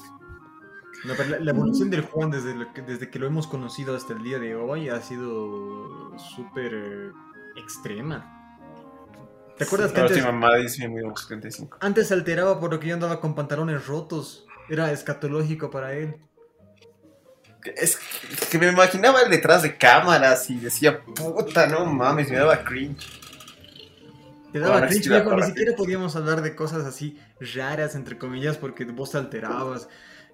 [1.05, 3.95] No, pero la, la evolución del Juan desde, lo que, desde que lo hemos conocido
[3.95, 7.11] hasta el día de hoy ha sido súper eh,
[7.57, 8.35] extrema.
[9.57, 11.79] ¿Te acuerdas que antes, mamá dice muy 75.
[11.81, 14.47] antes se alteraba por lo que yo andaba con pantalones rotos?
[14.69, 16.17] Era escatológico para él.
[17.77, 22.37] Es que, que me imaginaba el detrás de cámaras y decía, puta, no mames, me
[22.37, 23.21] daba cringe.
[24.53, 27.19] Te daba cringe, sí viejo, ni siquiera podíamos hablar de cosas así
[27.55, 29.89] raras, entre comillas, porque vos te alterabas.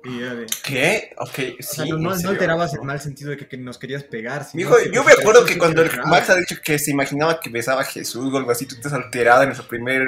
[0.05, 1.11] Y era de- ¿Qué?
[1.19, 1.57] Ok, sí.
[1.59, 4.47] o sea, no, no- alterabas en mal sentido de que, que nos querías pegar.
[4.55, 5.91] Mijo, que yo me acuerdo que cuando el.
[6.07, 8.89] Max ha dicho que se imaginaba que besaba a Jesús o algo así, tú te
[8.89, 10.03] has alterado en nuestro primer.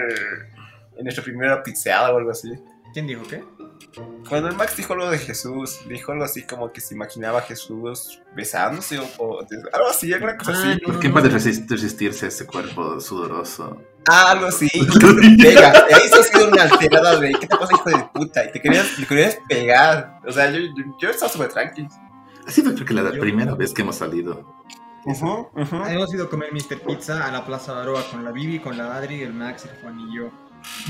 [0.97, 2.51] en nuestra primera pizzeada o algo así.
[2.93, 3.43] ¿Quién dijo qué?
[4.29, 7.43] Cuando el Max dijo lo de Jesús, dijo algo así como que se imaginaba a
[7.43, 9.41] Jesús besándose o, o-
[9.73, 10.81] algo así, alguna cosa Ah, así.
[10.81, 13.83] ¿Por qué puede resist- resistirse a ese cuerpo sudoroso?
[14.09, 14.69] Ah, algo así.
[15.43, 15.73] Pega.
[15.89, 18.45] Se ha sido una alterada de ¿qué te pasa, hijo de puta?
[18.45, 20.19] Y te querías, te querías pegar.
[20.27, 21.87] O sea, yo, yo, yo estaba súper tranqui.
[22.47, 24.45] Ha sido creo que la Yo- primera vez que hemos salido.
[25.05, 26.79] Hemos ido a comer Mr.
[26.81, 29.99] Pizza a la Plaza Baroa con la Bibi, con la Adri, el Max, el Juan
[29.99, 30.31] y yo.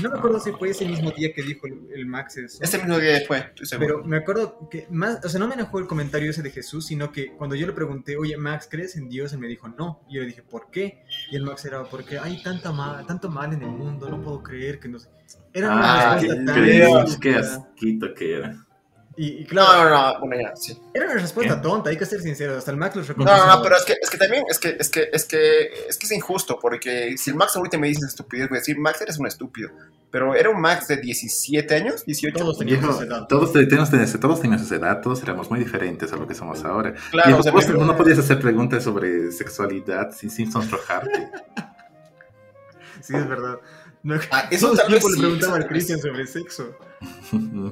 [0.01, 2.59] No me acuerdo si fue ese mismo día que dijo el, el Max eso.
[2.61, 3.53] Ese mismo día fue.
[3.79, 6.85] Pero me acuerdo que más, o sea, no me enojó el comentario ese de Jesús,
[6.87, 9.33] sino que cuando yo le pregunté, oye, Max, ¿crees en Dios?
[9.33, 10.01] Él me dijo, no.
[10.09, 11.03] Y yo le dije, ¿por qué?
[11.31, 14.41] Y el Max era, porque hay tanta mal, tanto mal en el mundo, no puedo
[14.43, 15.09] creer que no sé.
[15.53, 16.63] Era una Ah, qué respuesta tan
[17.19, 17.39] qué estúpida.
[17.69, 18.62] asquito que era.
[19.15, 20.75] Y, y No, claro, no, no, bueno, ya, sí.
[20.93, 21.61] era una respuesta ¿Qué?
[21.61, 22.57] tonta, hay que ser sinceros.
[22.57, 23.45] Hasta el Max los No, reconoció.
[23.45, 25.97] no, no, pero es que, es que también, es que, es que, es que, es
[25.97, 29.01] que es injusto, porque si el Max ahorita me dice estupidez, voy a decir, Max,
[29.01, 29.69] eres un estúpido.
[30.09, 32.37] Pero era un Max de 17 años, 18.
[32.37, 33.27] Todos teníamos esa edad.
[33.27, 36.93] todos, teníamos, todos teníamos esa edad, todos éramos muy diferentes a lo que somos ahora.
[37.11, 41.29] Claro, o sea, vos me- no podías hacer preguntas sobre sexualidad sin, sin sonrojarte.
[43.01, 43.57] Sí, es verdad.
[44.03, 46.77] No, Ah, eso todo el tiempo le sí, preguntaba eso al Cristian sobre sexo.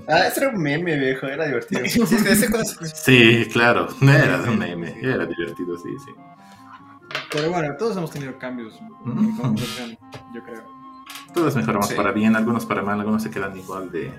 [0.07, 1.81] Ah, ese era un meme, viejo, era divertido.
[1.85, 6.11] Sí, ese claro, no era un meme, era divertido, sí, sí.
[7.31, 8.79] Pero bueno, todos hemos tenido cambios
[10.33, 10.63] yo creo.
[11.33, 11.95] Todos mejoramos Sí.
[11.95, 14.11] para bien, algunos para mal, algunos se quedan igual de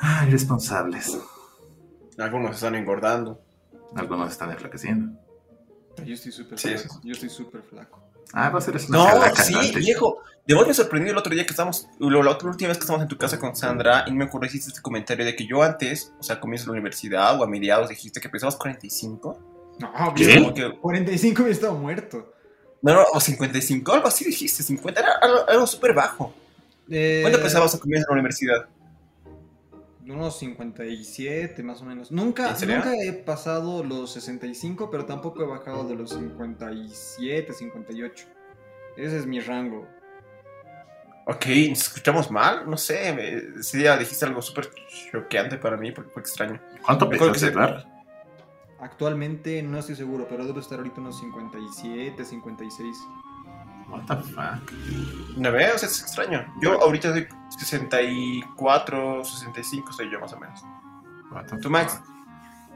[0.00, 1.18] ah, irresponsables.
[2.18, 3.40] Algunos están engordando.
[3.96, 5.18] Algunos están enflaqueciendo.
[6.04, 7.00] Yo estoy súper Sí, flaco.
[7.04, 8.03] Yo estoy súper flaco.
[8.32, 10.18] Ah, vas a ser una No, sí, viejo.
[10.46, 12.82] De vos me sorprendió el otro día que estábamos, lo- la otra última vez que
[12.82, 15.46] estábamos en tu casa con Sandra, y me acuerdo que hiciste este comentario de que
[15.46, 19.38] yo antes, o sea, comienzo la universidad o a mediados, dijiste que pesabas 45.
[19.78, 20.34] No, ¿Qué?
[20.38, 22.30] Como que- 45 hubiera estado muerto.
[22.82, 26.34] no, no, o 55, algo así dijiste, 50, era algo, algo súper bajo.
[26.90, 28.66] Eh, ¿Cuánto pesabas a comienzo en la universidad?
[30.06, 32.12] Unos 57 más o menos.
[32.12, 38.26] Nunca, nunca he pasado los 65, pero tampoco he bajado de los 57, 58.
[38.96, 39.88] Ese es mi rango.
[41.26, 42.68] Ok, ¿nos escuchamos mal?
[42.68, 44.68] No sé, me- ese día dijiste algo súper
[45.10, 46.60] choqueante para mí, porque fue extraño.
[46.84, 47.86] ¿Cuánto pesas, Edgar?
[48.80, 52.94] Actualmente no estoy seguro, pero debo estar ahorita unos 57, 56.
[53.88, 54.72] What the fuck?
[55.36, 55.82] ¿No ves?
[55.82, 56.44] Es extraño.
[56.62, 57.26] Yo ahorita soy
[57.58, 60.60] 64, 65 soy yo más o menos.
[61.32, 61.94] What the ¿Tú, Max?
[61.94, 62.08] fuck?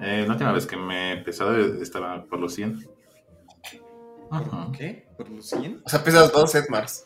[0.01, 2.87] Eh, la última vez que me he pesado estaba por los 100.
[4.31, 4.69] Ajá.
[4.77, 5.09] ¿Qué?
[5.17, 5.83] ¿Por los 100?
[5.85, 7.05] O sea, pesas dos Edmars.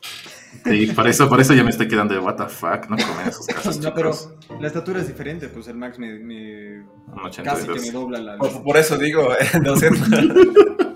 [0.64, 3.28] Sí, por eso, por eso ya me estoy quedando de what the fuck, no comen
[3.28, 4.60] esos casos, No, pero chicos.
[4.60, 7.92] la estatura es diferente, pues el Max me, me- Un casi que me 82.
[7.92, 8.36] dobla la...
[8.36, 10.12] Por, por eso digo, eh, dos Edmars.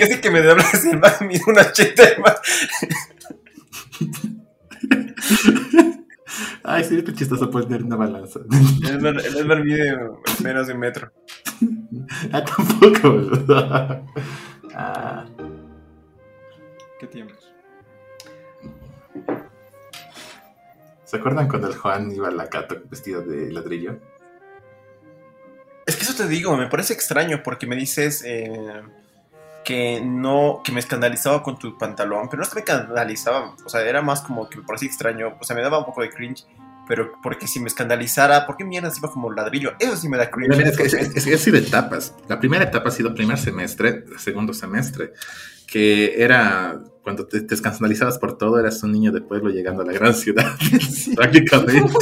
[0.00, 2.40] Casi que me doblas el más mide un 80 más.
[6.64, 8.40] Ay, sí, qué chistoso poner una balanza.
[8.82, 9.98] El Edmar mide
[10.42, 11.12] menos de un metro.
[12.32, 13.30] ah, tampoco.
[14.74, 15.26] ah,
[16.98, 17.52] ¿Qué tiempos?
[21.04, 23.98] ¿Se acuerdan cuando el Juan iba a la cato vestido de ladrillo?
[25.86, 28.82] Es que eso te digo, me parece extraño porque me dices eh,
[29.64, 33.68] que no, que me escandalizaba con tu pantalón, pero no es que me escandalizaba, o
[33.68, 36.10] sea, era más como que me parecía extraño, o sea, me daba un poco de
[36.10, 36.46] cringe,
[36.88, 39.72] pero porque si me escandalizara, ¿por qué mierda iba como ladrillo?
[39.78, 40.56] Eso sí me da cringe.
[40.56, 42.14] Mira, es que es, es- es- ha sido etapas.
[42.28, 45.12] La primera etapa ha sido primer semestre, segundo semestre,
[45.68, 49.86] que era cuando te, te escandalizabas por todo, eras un niño de pueblo llegando a
[49.86, 50.50] la gran ciudad,
[51.14, 51.92] prácticamente.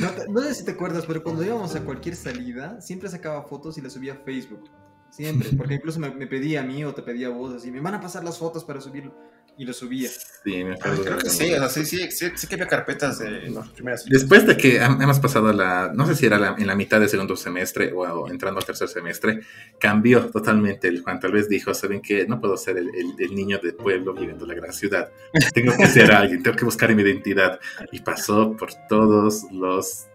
[0.00, 3.78] No, no sé si te acuerdas, pero cuando íbamos a cualquier salida, siempre sacaba fotos
[3.78, 4.64] y las subía a Facebook.
[5.12, 7.80] Siempre, porque incluso me, me pedía a mí o te pedía a vos, así, me
[7.80, 9.14] van a pasar las fotos para subirlo.
[9.58, 10.08] Y lo subía.
[10.08, 11.04] Sí, me acuerdo.
[11.04, 14.06] Creo que sí, o sea, sí, sí, sí, sí que había carpetas de las primeras.
[14.06, 16.98] Después de que hem- hemos pasado la, no sé si era la- en la mitad
[16.98, 19.40] del segundo semestre o, o entrando al tercer semestre,
[19.78, 21.20] cambió totalmente el Juan.
[21.20, 22.26] Tal vez dijo, ¿saben qué?
[22.26, 25.10] No puedo ser el, el- el niño del pueblo viviendo en la gran ciudad.
[25.52, 27.60] Tengo que ser alguien, tengo que buscar mi identidad.
[27.92, 30.06] Y pasó por todos los,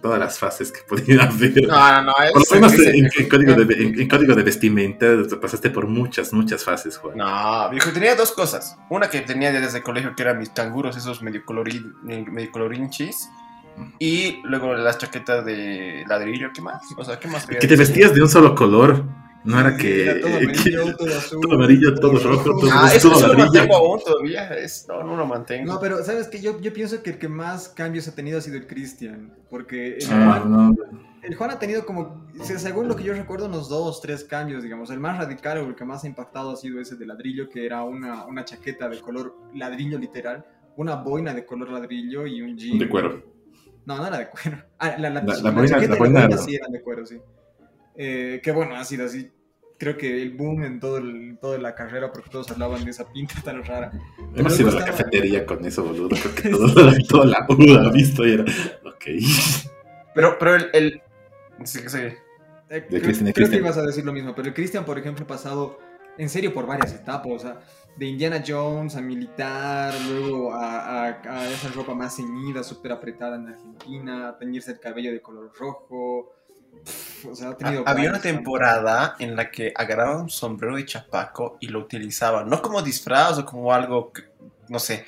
[0.00, 1.66] todas las fases que podía haber.
[1.66, 2.12] No, no, no.
[2.32, 5.06] Por lo menos en, en código de, en- en código de vestimenta
[5.40, 7.16] pasaste por muchas, muchas fases, Juan.
[7.18, 8.76] No, viejo, tenía dos cosas.
[8.90, 13.28] Una que tenía desde el colegio, que eran mis canguros, esos medio, colorin, medio colorinchis.
[13.98, 16.82] Y luego las chaquetas de ladrillo, ¿qué más?
[16.96, 17.46] O sea, ¿qué más?
[17.46, 19.04] Que te vestías de un solo color.
[19.46, 20.02] No era que...
[20.02, 21.40] Era todo que- amarillo, todo azul.
[21.40, 24.48] todo amarillo, todo rojo, todo- Ah, eso, todo eso lo mantengo aún todavía.
[24.58, 25.72] Es, no, no lo mantengo.
[25.72, 28.40] No, pero sabes que yo, yo pienso que el que más cambios ha tenido ha
[28.42, 29.32] sido el Cristian.
[29.48, 30.76] Porque el, Ah, Juan, no.
[31.22, 34.90] el Juan ha tenido como, según lo que yo recuerdo, unos dos, tres cambios, digamos.
[34.90, 37.64] El más radical o el que más ha impactado ha sido ese de ladrillo, que
[37.64, 40.44] era una, una chaqueta de color ladrillo literal,
[40.76, 42.78] una boina de color ladrillo y un jean.
[42.78, 43.22] De cuero.
[43.84, 44.58] No, no era de cuero.
[44.78, 46.82] Ah, la, la, La- la la boina- chaqueta la boina boina era- sí eran de
[46.82, 47.16] cuero, sí.
[47.98, 49.30] Eh, que bueno, ha sido así.
[49.78, 53.10] Creo que el boom en todo el, toda la carrera, porque todos hablaban de esa
[53.12, 53.92] pinta tan rara.
[54.34, 56.08] Hemos ido a la estaba- cafetería con eso, boludo.
[56.08, 58.44] Creo que todo, toda la U ha visto y era.
[58.84, 59.04] Ok.
[60.14, 60.70] Pero, pero el.
[60.72, 61.02] el
[61.64, 61.98] sí, sí.
[61.98, 62.14] Eh,
[62.68, 64.98] De creo, Cristian, de creo que ibas a decir lo mismo, pero el Cristian, por
[64.98, 65.78] ejemplo, ha pasado
[66.18, 67.60] en serio por varias etapas, o sea,
[67.96, 73.36] de Indiana Jones a militar, luego a, a- a esa ropa más ceñida, súper apretada
[73.36, 76.32] en Argentina, a teñirse el cabello de color rojo.
[76.84, 77.82] Pff, O sea, ha tenido.
[77.86, 82.48] Ah, Había una temporada en la que agarraban un sombrero de chapaco y lo utilizaban,
[82.48, 84.22] no como disfraz o como algo, que-
[84.68, 85.04] no sé,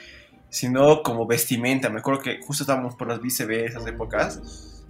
[0.51, 1.89] sino como vestimenta.
[1.91, 4.41] Me acuerdo que justo estábamos por las BCB esas épocas.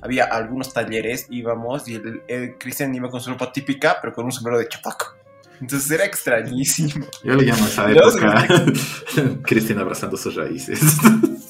[0.00, 4.24] Había algunos talleres, íbamos y el, el Cristian iba con su ropa típica, pero con
[4.26, 5.14] un sombrero de chapaco.
[5.60, 7.04] Entonces era extrañísimo.
[7.24, 8.46] Yo le llamo a esa época
[9.42, 10.80] Cristian abrazando sus raíces.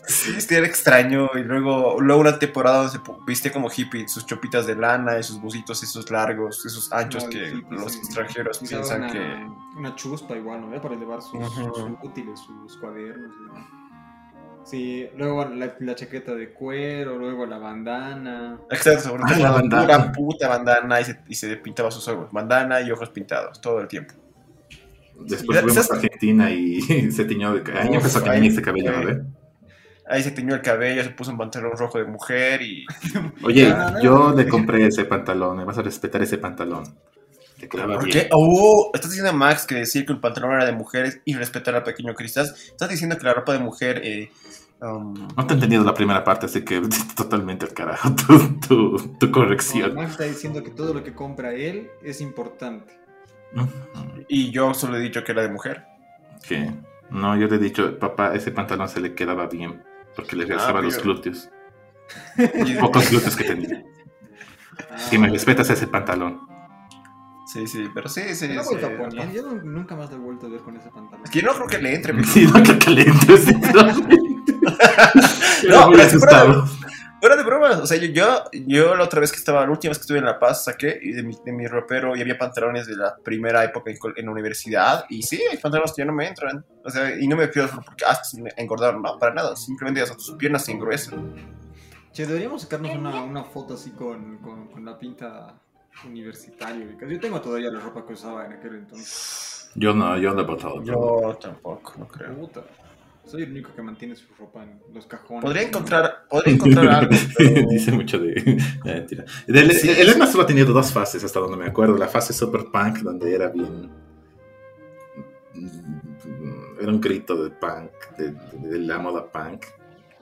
[0.09, 1.29] Sí, es que era extraño.
[1.35, 5.41] Y luego, luego una temporada donde se viste como hippie, sus chopitas de lana, esos
[5.41, 7.99] busitos, esos largos, esos anchos No, que sí, los sí.
[7.99, 9.47] extranjeros piensan una, que...
[9.77, 10.81] Una chuspa igual, ¿no?
[10.81, 13.31] Para llevar sus, sus útiles, sus cuadernos.
[13.53, 13.79] ¿no?
[14.65, 18.59] Sí, luego la, la chaqueta de cuero, luego la bandana.
[18.71, 19.83] Exacto, Ah, la bandana.
[19.87, 22.29] pura puta bandana y se, y se pintaba sus ojos.
[22.33, 24.15] Bandana y ojos pintados todo el tiempo.
[25.21, 25.65] Después Sí.
[25.65, 26.81] fuimos a Argentina y
[27.13, 29.15] se tiñó de Ahí empezó a ahí teñirse cabello, ¿no fue.
[29.15, 29.23] ve?
[30.09, 32.87] Ahí se teñió el cabello, se puso un pantalón rojo de mujer y...
[33.43, 34.35] Oye, Ah, no, yo no.
[34.35, 35.57] le compré ese pantalón.
[35.59, 36.85] Me vas a respetar ese pantalón.
[37.59, 38.29] Te quedaba ¿Por bien.
[38.29, 38.29] qué?
[38.33, 41.83] Oh, estás diciendo, Max, que decir que el pantalón era de mujeres y respetar al
[41.83, 42.47] pequeño Cristal.
[42.47, 44.01] Estás diciendo que la ropa de mujer...
[44.05, 44.31] eh,
[44.81, 46.81] um, No te he entendido la primera parte, así que
[47.17, 49.95] totalmente al carajo tu, tu, tu No, corrección.
[49.95, 52.95] Max está diciendo que todo lo que compra él es importante.
[53.55, 54.25] Ujú.
[54.29, 55.85] y yo solo he dicho que era de mujer.
[56.43, 56.73] ¿Qué?
[57.11, 59.83] No, yo le he dicho, papá, ese pantalón se le quedaba bien,
[60.19, 61.49] porque le realzaba Ah, los pero- glúteos.
[62.67, 63.83] Y- Pocos glúteos que tenía.
[64.97, 66.41] Si me respetas ese pantalón.
[67.47, 68.47] Sí, sí, pero sí, sí.
[68.57, 68.63] A
[68.99, 71.25] poner, yo no- nunca más lo he vuelto a ver con ese pantalón.
[71.25, 72.25] Es que yo no creo que le entre.
[72.25, 74.17] Sí, no que caliente, sinceramente.
[75.65, 76.65] Era No, pero asustado.
[77.21, 79.91] Fuera de bromas, o sea, yo, yo, yo la otra vez que estaba, la última
[79.91, 82.39] vez que estuve en La Paz, saqué y de mi, de mi ropero y había
[82.39, 85.05] pantalones de la primera época en, en la universidad.
[85.09, 86.65] Y sí, hay pantalones que ya no me entran.
[86.85, 89.57] O sea, y no me pido porque ah, me engordaron, no, para nada.
[89.57, 91.35] Simplemente hasta tus piernas se engruesan.
[92.13, 95.55] Che, deberíamos sacarnos una, una foto así con, con, con la pinta
[96.05, 96.87] universitaria.
[97.01, 99.71] Yo tengo todavía la ropa que usaba en aquel entonces.
[99.75, 100.83] Yo no, yo lo he botado.
[100.83, 102.35] Yo tampoco, no creo.
[102.35, 102.63] Puta.
[103.29, 105.45] Soy el único que mantiene su ropa en los cajones.
[105.45, 107.17] Podría encontrar, podría encontrar algo.
[107.37, 108.33] pero- Dice mucho de.
[108.85, 109.25] de mentira.
[109.27, 109.45] Sí,
[109.91, 110.27] el sí.
[110.33, 111.97] Solo ha tenido dos fases, hasta donde me acuerdo.
[111.99, 113.91] La fase super punk, donde era bien.
[116.81, 119.65] Era un grito de punk, de, de- de la moda punk.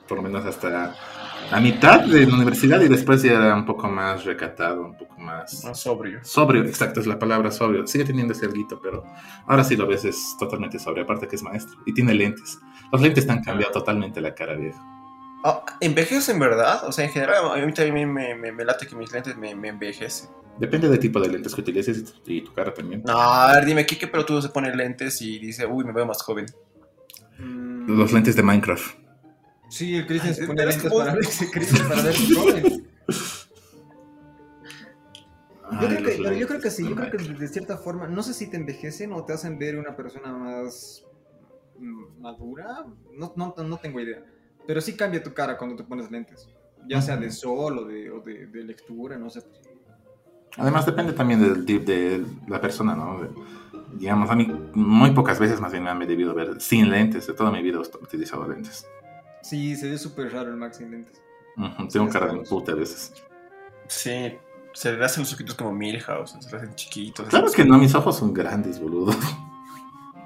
[0.08, 0.94] Por lo menos hasta
[1.50, 5.18] la mitad de la universidad y después ya era un poco más recatado, un poco
[5.18, 5.64] más.
[5.64, 6.20] Más sobrio.
[6.24, 7.86] Sobrio, exacto, es la palabra sobrio.
[7.86, 9.04] Sigue teniendo ese alguito, pero
[9.46, 11.04] ahora sí lo ves, es totalmente sobrio.
[11.04, 12.58] Aparte que es maestro y tiene lentes.
[12.92, 14.78] Los lentes te han cambiado totalmente la cara, viejo.
[15.44, 16.84] Ah, ¿Envejece en verdad?
[16.88, 19.54] O sea, en general, a mí también me, me, me late que mis lentes me,
[19.54, 20.28] me envejecen.
[20.58, 23.02] Depende del tipo de lentes que utilices y tu, y tu cara también.
[23.04, 26.06] No, a ver, dime, ¿qué, qué pelotudo se pone lentes y dice, uy, me veo
[26.06, 26.46] más joven?
[27.38, 29.05] Mm, Los lentes de Minecraft.
[29.68, 32.02] Sí, el Cristian se pone lentes para Cristian, para.
[35.68, 38.06] Yo creo, que, los pero yo creo que sí, yo creo que de cierta forma,
[38.06, 41.04] no sé si te envejecen o te hacen ver una persona más
[41.78, 44.22] mm, madura, no, no, no tengo idea,
[44.66, 46.48] pero sí cambia tu cara cuando te pones lentes,
[46.88, 49.42] ya sea de sol o de, o de, de lectura, no sé.
[50.56, 53.22] Además depende también del tip de la persona, ¿no?
[53.22, 53.30] De-
[53.98, 57.26] digamos, a mí muy pocas veces más bien me han debido ver sin lentes.
[57.26, 58.86] De toda mi vida he utilizado lentes.
[59.48, 61.22] Sí, se ve súper raro el Max sin lentes.
[61.92, 63.12] Tengo cara de puta a veces.
[63.86, 64.36] Sí,
[64.72, 67.28] se le hacen los ojitos como Milhouse, se le hacen chiquitos.
[67.28, 69.12] Claro que no, mis ojos son grandes, boludo.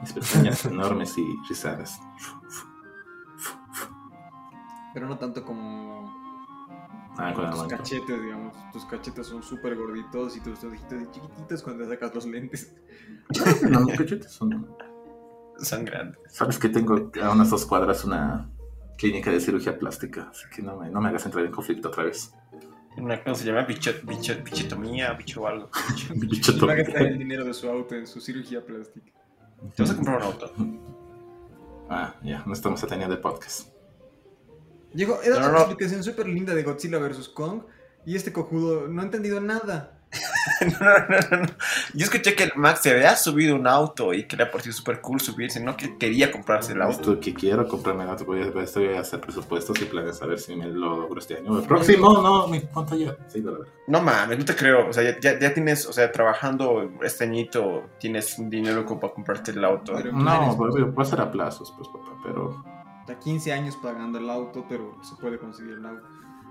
[0.01, 2.01] Mis pestañas enormes y rizadas.
[4.95, 6.11] Pero no tanto como
[7.19, 8.57] Ah, con tus cachetes, digamos.
[8.73, 12.75] Tus cachetes son súper gorditos y tus ojitos chiquititos cuando sacas los lentes.
[13.69, 14.75] No, mis cachetes son...
[15.59, 16.19] Son grandes.
[16.29, 18.51] Sabes que tengo a unas dos cuadras una
[19.01, 22.05] clínica de cirugía plástica, así que no me, no me hagas entrar en conflicto otra
[22.05, 22.35] vez.
[22.99, 25.71] Una cosa se llama bichet, bichet, bichetomía, bicho algo.
[26.17, 29.11] Bicho va a gastar el dinero de su auto en su cirugía plástica.
[29.75, 30.53] Te vas a comprar un auto.
[31.89, 33.69] Ah, ya, no estamos atendiendo el podcast.
[34.93, 35.59] Llegó, era No, una no.
[35.61, 37.29] explicación súper linda de Godzilla vs.
[37.29, 37.63] Kong
[38.05, 40.00] y este cojudo no ha entendido nada.
[40.61, 41.47] No, no, no, no.
[41.95, 44.75] Yo escuché que el Max se había subido un auto y que le ha parecido
[44.75, 47.01] súper cool subirse, no que quería comprarse el auto.
[47.01, 50.27] Esto que quiero comprarme el auto, voy a, estoy a hacer presupuestos y planes a
[50.27, 51.59] ver si me lo logro este año.
[51.59, 53.17] El próximo, no, mi pantalla.
[53.29, 53.67] Sí, la verdad.
[53.87, 54.89] No mames, no te creo.
[54.89, 59.01] O sea, ya, ya, ya tienes, o sea, trabajando este añito, tienes un dinero como
[59.01, 59.95] para comprarte el auto.
[59.95, 62.63] Pero No, voy voy a ser a plazos, pues, papá, pero...
[63.01, 66.07] Está 15 años pagando el auto, pero se puede conseguir el auto.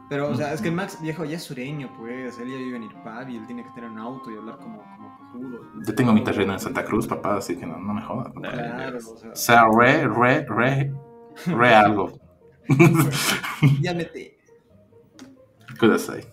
[0.09, 2.39] Pero, o sea, es que el Max viejo ya es sureño, pues.
[2.39, 4.81] Él ya vive en Irpavi, él tiene que tener un auto y hablar como,
[5.31, 5.59] como.
[5.85, 8.33] Yo tengo mi terreno en Santa Cruz, papá, así que no, no me jodas.
[8.33, 8.51] papá.
[8.51, 10.93] Claro, o sea, O sea, re, re, re,
[11.45, 12.19] re algo.
[13.81, 14.37] ya mete.
[15.79, 16.25] Kudasai.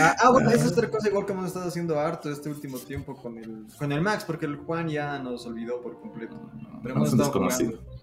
[0.00, 2.78] Ah, ah, bueno, esa es otra cosa igual que hemos estado haciendo harto este último
[2.78, 6.36] tiempo con el, con el Max, porque el Juan ya nos olvidó por completo.
[6.82, 7.72] Pero hemos estado desconocido.
[7.72, 7.93] jugando.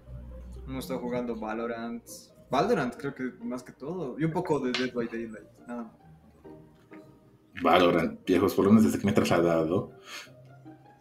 [0.72, 2.02] Hemos estado jugando Valorant.
[2.50, 4.18] Valorant creo que más que todo.
[4.18, 5.46] Y un poco de Dead by Daylight.
[5.68, 5.92] nada más.
[7.62, 9.92] Valorant, viejos, por lo menos desde que me he trasladado.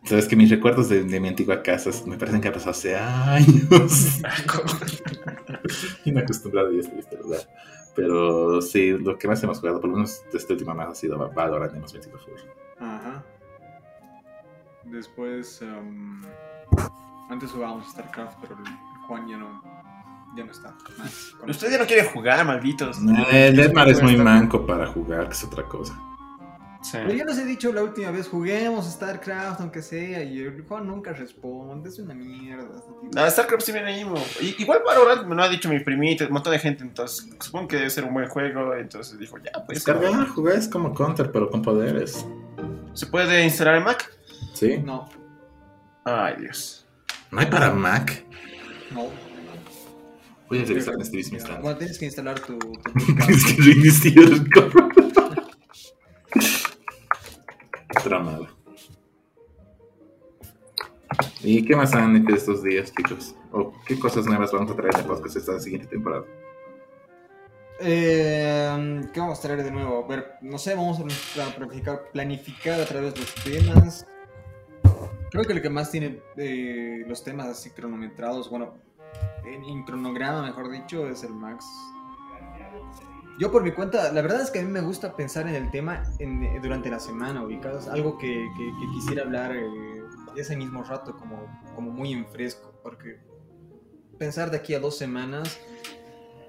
[0.02, 2.96] Sabes que mis recuerdos de, de mi antigua casa me parecen que ha pasado hace
[2.96, 4.20] años.
[6.04, 7.48] Inacostumbrado y es triste, ¿verdad?
[7.94, 10.94] Pero sí, lo que más hemos jugado, por lo menos de este último mes, ha
[10.96, 12.32] sido Valorant, hemos metido full.
[12.80, 13.24] Ajá.
[14.82, 16.22] Después, em,
[17.28, 18.56] antes jugábamos StarCraft, pero
[19.10, 19.60] Juan ya no,
[20.36, 20.72] ya no está.
[20.96, 22.98] más con Ustedes ya no quieren jugar, malditos.
[23.32, 25.98] El Edmar es muy manco para jugar, que es otra cosa.
[26.80, 26.92] Sí.
[26.92, 30.86] Pero yo les he dicho la última vez, juguemos StarCraft aunque sea, y el Juan
[30.86, 32.68] nunca responde, es una mierda.
[33.12, 34.06] No, StarCraft sí viene ahí,
[34.58, 37.78] Igual Valorant me lo ha dicho mi primito, un montón de gente, entonces supongo que
[37.78, 39.84] debe ser un buen juego, entonces dijo, ya, pues.
[39.84, 42.24] Descargar, jugar es como Counter, pero con poderes.
[42.94, 44.08] ¿Se puede instalar en Mac?
[44.54, 44.78] ¿Sí?
[44.78, 45.08] No,
[46.04, 46.86] Ay, Dios.
[47.32, 48.24] ¿No hay para Mac?
[48.90, 49.08] No.
[50.48, 51.62] Voy a revisar en este mismo instante.
[51.62, 52.72] Bueno, tienes que instalar tu, tu
[53.26, 54.92] Tienes que reiniciar el cabrón.
[58.02, 58.48] Tramado.
[61.42, 63.34] ¿Y qué más han hecho estos días, chicos?
[63.52, 66.24] ¿O qué cosas nuevas vamos a traer el podcast esta siguiente temporada?
[67.80, 70.04] Eh, ¿Qué vamos a traer de nuevo?
[70.04, 71.04] A ver, no sé, vamos a
[71.56, 74.06] planificar, planificar a través de los temas.
[75.30, 78.74] Creo que lo que más tiene eh, los temas así cronometrados, bueno,
[79.44, 81.64] en, en cronograma, mejor dicho, es el Max.
[83.38, 85.70] Yo por mi cuenta, la verdad es que a mí me gusta pensar en el
[85.70, 90.02] tema en- eh, durante la semana, ubicados, algo que, que- que quisiera hablar eh,
[90.36, 93.18] ese mismo rato, como, como muy en fresco, porque
[94.18, 95.58] pensar de aquí a dos semanas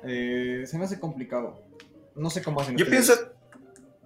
[0.04, 1.62] eh, se me hace complicado.
[2.16, 3.08] No sé cómo hacen Yo ustedes.
[3.10, 3.32] pienso,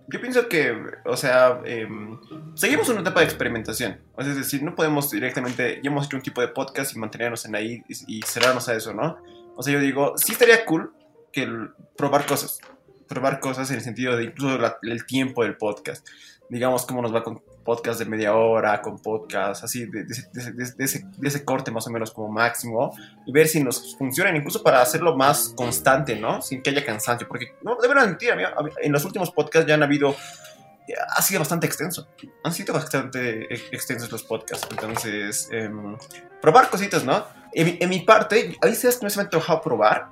[0.08, 0.74] yo pienso que,
[1.06, 2.18] o sea, em,
[2.56, 3.99] seguimos una etapa de experimentación.
[4.16, 6.99] O sea, es decir, no podemos directamente, ya hemos hecho un tipo de podcast y
[6.99, 9.18] mantenernos en ahí y, y cerrarnos a eso, ¿no?
[9.56, 10.93] O sea, yo digo, sí estaría cool
[11.32, 12.60] que el- probar cosas.
[13.08, 16.08] Probar cosas en el sentido de incluso la- el tiempo del podcast.
[16.49, 20.86] Digamos, cómo nos va con podcast de media hora, con podcast así, de, de
[21.26, 22.95] ese- corte más o menos como máximo
[23.26, 26.41] y ver si nos funcionan incluso para hacerlo más constante, ¿no?
[26.41, 29.74] Sin que haya cansancio, porque no, de verdad mentira, mira, en los últimos podcasts ya
[29.74, 30.16] han habido
[31.18, 32.07] ha sido bastante extenso.
[32.43, 34.68] Han sido bastante ex- extensos los podcasts.
[34.70, 35.97] Entonces, em,
[36.39, 37.26] probar cositas, ¿no?
[37.53, 40.09] En mi parte, a veces no se me ha antojado probar.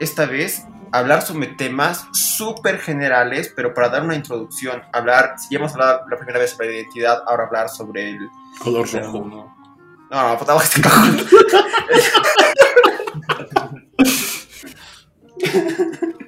[0.00, 4.82] Esta vez, hablar sobre temas súper generales, pero para dar una introducción.
[4.92, 8.28] Hablar, si ya hemos hablado la primera vez sobre la identidad, ahora hablar sobre el.
[8.60, 9.54] Color No, rojo.
[10.10, 11.18] no, no, puta, este cajón.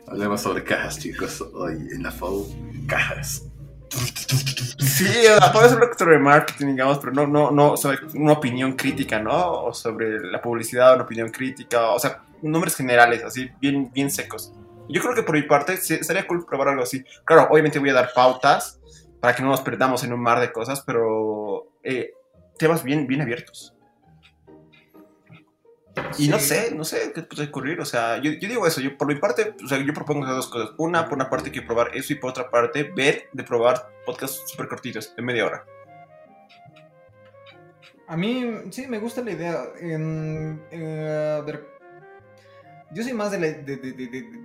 [0.08, 1.40] Hablemos sobre cajas, chicos.
[1.54, 2.46] Hoy en la FOU,
[2.86, 3.42] cajas.
[3.90, 5.06] Sí,
[5.52, 9.64] puede ser sobre marketing, digamos, pero no, no, no sobre una opinión crítica, ¿no?
[9.64, 14.52] O sobre la publicidad, una opinión crítica, o sea, nombres generales, así, bien, bien secos.
[14.88, 17.04] Yo creo que por mi parte sería cool probar algo así.
[17.24, 18.80] Claro, obviamente voy a dar pautas
[19.20, 22.12] para que no nos perdamos en un mar de cosas, pero eh,
[22.58, 23.74] temas bien, bien abiertos.
[26.18, 27.80] Y no sé, no sé qué puede ocurrir.
[27.80, 28.80] O sea, yo, yo digo eso.
[28.80, 30.70] Yo, por mi parte, o sea, yo propongo esas dos cosas.
[30.78, 32.12] Una, por una parte, que probar eso.
[32.12, 35.64] Y por otra parte, ver de probar podcasts súper cortitos, de media hora.
[38.08, 39.62] A mí sí me gusta la idea.
[39.80, 41.64] Eh, a ver,
[42.92, 43.92] yo soy más de, la- de, de-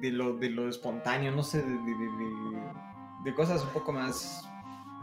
[0.01, 4.43] de- lo, de lo espontáneo, no sé, de, cosas un poco más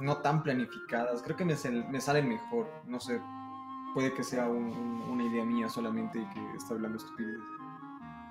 [0.01, 1.23] no tan planificadas.
[1.23, 1.55] Creo que me,
[1.91, 3.21] me salen mejor, no sé.
[3.95, 7.39] Puede que sea un- un- una idea mía solamente y que está hablando estupidez.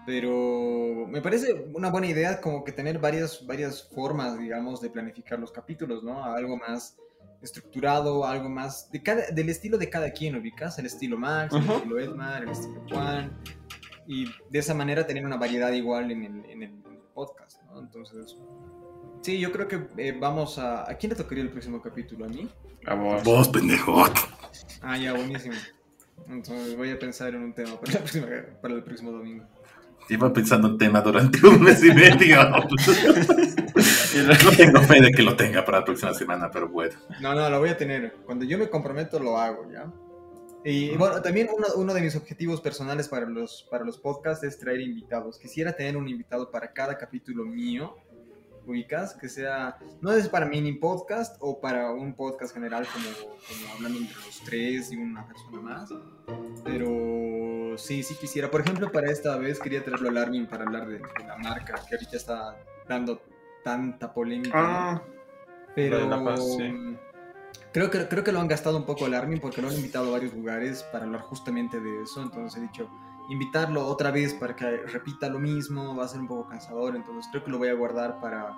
[0.05, 5.38] Pero me parece una buena idea como que tener varias, varias formas, digamos, de planificar
[5.39, 6.24] los capítulos, ¿no?
[6.24, 6.97] Algo más
[7.41, 11.70] estructurado, algo más de cada, del estilo de cada quien, ubicas el estilo Max, el
[11.70, 13.32] estilo Edmar, el estilo Juan,
[14.07, 17.62] y de esa manera tener una variedad igual en el, en el- en el podcast,
[17.64, 17.80] ¿no?
[17.80, 18.36] Entonces,
[19.22, 20.89] sí, yo creo que eh, vamos a...
[20.89, 22.26] ¿A quién le tocaría el próximo capítulo?
[22.26, 22.49] ¿A mí?
[22.86, 23.24] Vamos.
[23.24, 24.03] Vos, pendejo.
[24.82, 25.55] Ah, ya, buenísimo.
[26.28, 28.28] Entonces voy a pensar en un tema para, la próxima-
[28.62, 29.45] para el próximo domingo.
[30.09, 32.39] Llevo pensando en tema durante un mes y medio.
[34.43, 36.93] No tengo fe de que lo tenga para la próxima semana, pero bueno.
[37.22, 38.14] No, no, lo voy a tener.
[38.26, 39.91] Cuando yo me comprometo, lo hago, ¿ya?
[40.66, 44.59] Y bueno, también uno, uno de mis objetivos personales para los, para los podcasts es
[44.59, 45.39] traer invitados.
[45.39, 47.95] Quisiera tener un invitado para cada capítulo mío,
[48.66, 53.05] ubicas, que sea, no es para mini podcast o para un podcast general como,
[53.47, 55.89] como hablando entre los tres y una persona más,
[56.64, 58.49] pero sí, sí quisiera.
[58.51, 61.76] Por ejemplo, para esta vez quería traerlo al Armin para hablar de, de la marca
[61.88, 62.57] que ahorita está
[62.88, 63.22] dando
[63.64, 64.51] tanta polémica.
[64.53, 65.01] Ah,
[65.76, 66.97] Pero La Paz, sí.
[67.72, 70.09] creo, que, creo que lo han gastado un poco el Armin porque lo han invitado
[70.09, 72.22] a varios lugares para hablar justamente de eso.
[72.22, 72.89] Entonces he dicho,
[73.30, 76.95] invitarlo otra vez para que repita lo mismo va a ser un poco cansador.
[76.95, 78.55] Entonces creo que lo voy a guardar para,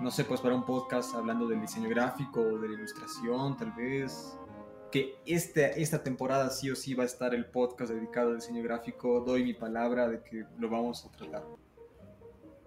[0.00, 3.72] no sé, pues para un podcast hablando del diseño gráfico o de la ilustración, tal
[3.72, 4.38] vez.
[4.92, 8.62] Que este, esta temporada sí o sí va a estar el podcast dedicado al diseño
[8.62, 9.20] gráfico.
[9.20, 11.44] Doy mi palabra de que lo vamos a tratar.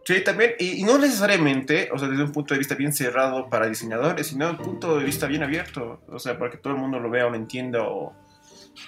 [0.05, 3.47] Sí, también, y, y no necesariamente, o sea, desde un punto de vista bien cerrado
[3.47, 6.79] para diseñadores, sino un punto de vista bien abierto, o sea, para que todo el
[6.79, 8.15] mundo lo vea o lo entienda o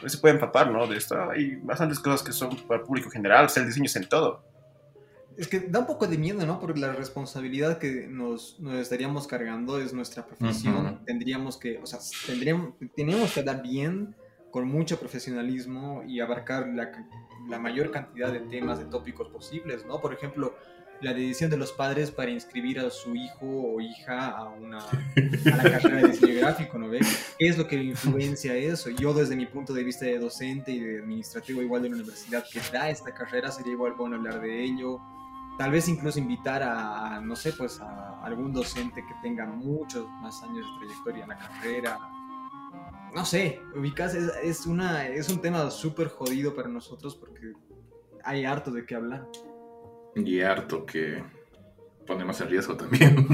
[0.05, 0.87] se puede empapar, ¿no?
[0.87, 1.29] De esto.
[1.29, 4.09] Hay bastantes cosas que son para el público general, o sea, el diseño es en
[4.09, 4.43] todo.
[5.37, 6.59] Es que da un poco de miedo, ¿no?
[6.59, 10.85] Porque la responsabilidad que nos, nos estaríamos cargando es nuestra profesión.
[10.85, 11.05] Ujú.
[11.05, 14.15] Tendríamos que, o sea, tendríamos, tenemos que dar bien,
[14.51, 16.91] con mucho profesionalismo y abarcar la,
[17.49, 20.01] la mayor cantidad de temas, de tópicos posibles, ¿no?
[20.01, 20.55] Por ejemplo,
[21.01, 25.57] la decisión de los padres para inscribir a su hijo o hija a, una, a
[25.57, 26.99] la carrera de diseño gráfico, ¿no ve?
[27.37, 28.89] ¿Qué es lo que influencia eso?
[28.91, 32.45] Yo desde mi punto de vista de docente y de administrativo igual de una universidad
[32.51, 34.99] que da esta carrera, sería igual bueno hablar de ello.
[35.57, 40.07] Tal vez incluso invitar a, a, no sé, pues a algún docente que tenga muchos
[40.21, 41.99] más años de trayectoria en la carrera.
[43.13, 47.53] No sé, ubicas, es, es, una, es un tema súper jodido para nosotros porque
[48.23, 49.27] hay harto de qué hablar.
[50.16, 51.24] Y harto que
[52.05, 53.28] ponemos en riesgo también.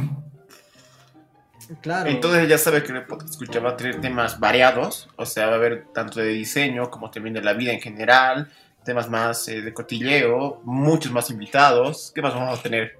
[1.82, 2.10] Claro.
[2.10, 5.54] Entonces ya sabe que el podcast escucha va a tener temas variados, o sea, va
[5.54, 8.50] a haber tanto de diseño como también de la vida en general,
[8.86, 12.12] temas más eh, de cotilleo, muchos más invitados.
[12.16, 12.98] ¿Qué más vamos a tener?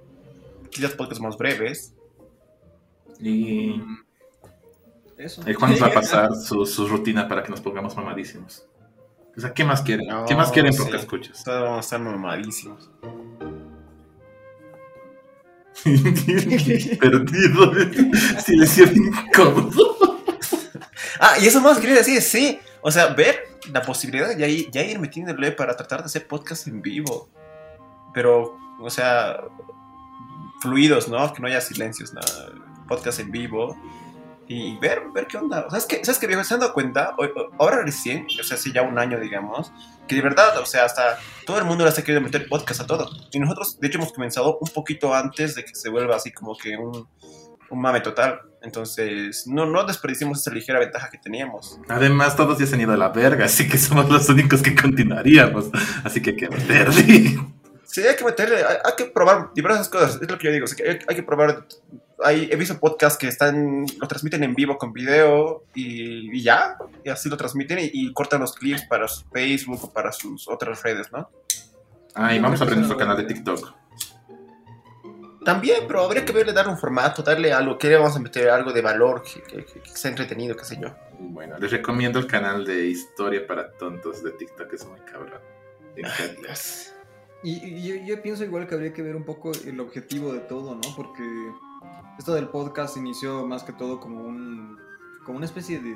[0.70, 1.94] Quizás podcasts más breves.
[3.20, 3.82] Y
[5.16, 5.42] Eso.
[5.46, 8.66] el Juan nos va a pasar su, su rutina para que nos pongamos mamadísimos.
[9.36, 10.08] O sea, ¿qué más quieren?
[10.08, 10.80] No, ¿Qué más quieren sí.
[10.82, 11.42] porque escuchas?
[11.44, 12.90] Todos vamos a estar mamadísimos.
[17.00, 17.72] Perdido.
[18.44, 19.96] Silencio incómodo.
[21.20, 22.58] Ah, y eso más quería decir, sí.
[22.80, 26.26] O sea, ver la posibilidad de ya ir, ya ir metiéndole para tratar de hacer
[26.26, 27.28] podcast en vivo.
[28.14, 29.36] Pero, o sea,
[30.60, 31.32] fluidos, ¿no?
[31.32, 32.52] Que no haya silencios, nada.
[32.86, 33.76] Podcast en vivo.
[34.48, 35.66] Y ver, ver qué onda.
[35.68, 36.42] ¿Sabes qué, ¿Sabes qué viejo?
[36.42, 37.14] ¿Se han dado cuenta?
[37.18, 39.70] O- o- Ahora recién, o sea, hace ya un año, digamos,
[40.06, 42.86] que de verdad, o sea, hasta todo el mundo le está queriendo meter podcast a
[42.86, 43.10] todo.
[43.30, 46.56] Y nosotros, de hecho, hemos comenzado un poquito antes de que se vuelva así como
[46.56, 47.06] que un,
[47.70, 48.40] un mame total.
[48.62, 51.78] Entonces, no, no desperdiciemos esa ligera ventaja que teníamos.
[51.88, 54.74] Además, todos ya se han ido a la verga, así que somos los únicos que
[54.74, 55.66] continuaríamos.
[56.04, 57.38] Así que hay que meterle.
[57.84, 60.64] Sí, hay que meterle, hay, hay que probar diversas cosas, es lo que yo digo,
[60.64, 61.66] o sea, que hay, hay que probar,
[62.24, 66.76] hay, he visto podcasts que están, lo transmiten en vivo con video y, y ya,
[67.04, 70.48] y así lo transmiten y, y cortan los clips para su Facebook o para sus
[70.48, 71.30] otras redes, ¿no?
[72.14, 73.72] Ah, y vamos a abrir nuestro canal de TikTok.
[75.44, 78.50] También, pero habría que verle, darle un formato, darle algo, que le vamos a meter
[78.50, 80.88] algo de valor, que, que, que- que sea entretenido, qué sé yo.
[81.20, 85.40] Bueno, les recomiendo el canal de Historia para Tontos de TikTok, es muy cabrón.
[85.96, 86.92] Ay, Dios.
[87.42, 90.40] Y, y yo, yo pienso igual que habría que ver un poco el objetivo de
[90.40, 90.94] todo, ¿no?
[90.96, 91.22] Porque
[92.18, 94.76] esto del podcast inició más que todo como un
[95.24, 95.94] como una especie de,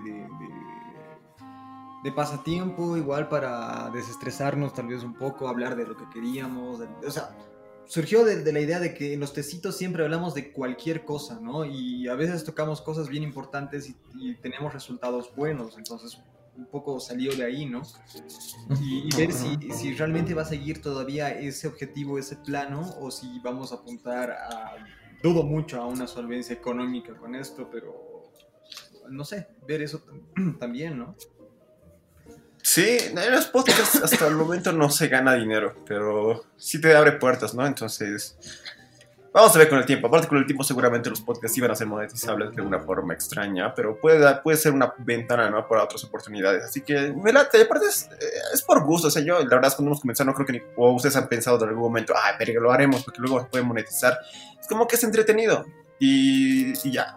[2.04, 6.80] de, pasatiempo, igual para desestresarnos tal vez un poco, hablar de lo que queríamos.
[6.80, 7.34] o sea,
[7.86, 11.64] surgió de, la idea de que en los tecitos siempre hablamos de cualquier cosa, ¿no?
[11.64, 16.20] Y a veces tocamos cosas bien importantes y, tenemos resultados buenos, entonces
[16.54, 17.80] un poco salió de ahí, ¿no?
[18.82, 23.10] Y, y ver si, si realmente va a seguir todavía ese objetivo, ese plano, o
[23.10, 24.74] si vamos a apuntar a,
[25.22, 28.30] dudo mucho, a una solvencia económica con esto, pero
[29.08, 31.16] no sé, ver eso tam- también, ¿no?
[32.62, 37.12] Sí, en los podcasts hasta el momento no se gana dinero, pero sí te abre
[37.12, 37.66] puertas, ¿no?
[37.66, 38.36] Entonces,
[39.32, 40.06] vamos a ver con el tiempo.
[40.08, 43.74] Aparte, con el tiempo seguramente los podcasts iban a ser monetizables de una forma extraña,
[43.74, 45.66] pero puede, puede ser una ventana.
[45.68, 46.64] Para otras oportunidades.
[46.64, 47.62] Así que me late.
[47.62, 48.24] Aparte, es, eh,
[48.54, 49.08] es por gusto.
[49.08, 51.16] O sea, yo, la verdad, es cuando hemos comenzado, no creo que ni, o ustedes
[51.16, 54.16] han pensado en algún momento, ay, pero lo haremos porque luego se puede monetizar.
[54.60, 55.64] Es como que es entretenido.
[55.98, 57.16] Y, y ya.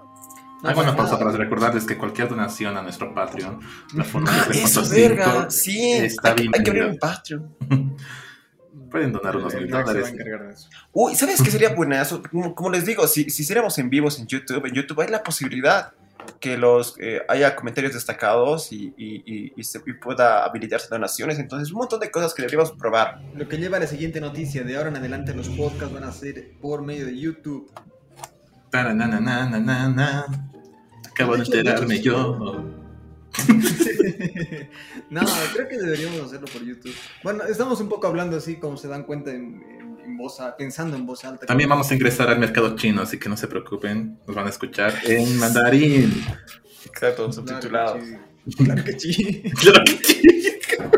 [0.63, 3.59] Hago una pausa para recordarles que cualquier donación a nuestro Patreon,
[3.93, 5.51] la forma Ah, de eso, 3.5, verga.
[5.51, 7.55] Sí, está hay, que- hay que abrir un Patreon.
[8.91, 10.13] Pueden donar unos mil dólares.
[10.93, 12.21] Uy, ¿sabes qué sería buenazo?
[12.23, 15.23] Como, como les digo, si, si hiciéramos en vivos en YouTube, en YouTube hay la
[15.23, 15.91] posibilidad
[16.39, 21.38] que los eh, haya comentarios destacados y, y, y- y se y pueda habilitarse donaciones.
[21.39, 23.21] Entonces, un montón de cosas que deberíamos probar.
[23.36, 26.11] Lo que lleva a la siguiente noticia, de ahora en adelante los podcasts van a
[26.11, 27.71] ser por medio de YouTube.
[31.11, 32.84] Acabo de enterarme yo.
[35.09, 35.21] no,
[35.53, 36.93] creo que deberíamos hacerlo por YouTube.
[37.23, 40.55] Bueno, estamos un poco hablando así, como se dan cuenta, en, en- en voz, a-
[40.55, 41.45] pensando en voz alta.
[41.47, 44.19] También vamos a ingresar al mercado chino, así que no se preocupen.
[44.27, 46.23] Nos van a escuchar en mandarín.
[46.86, 48.03] Exacto, Claro subtitulados.
[48.57, 49.43] Claro que sí.
[49.59, 50.21] Claro que sí.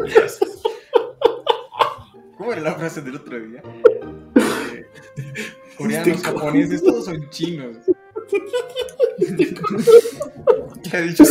[2.38, 3.64] ¿Cómo era la frase del otro día?
[4.36, 4.86] Eh,
[5.78, 7.78] coreanos, japoneses, todos son chinos.
[10.84, 11.24] ¿Qué ha dicho?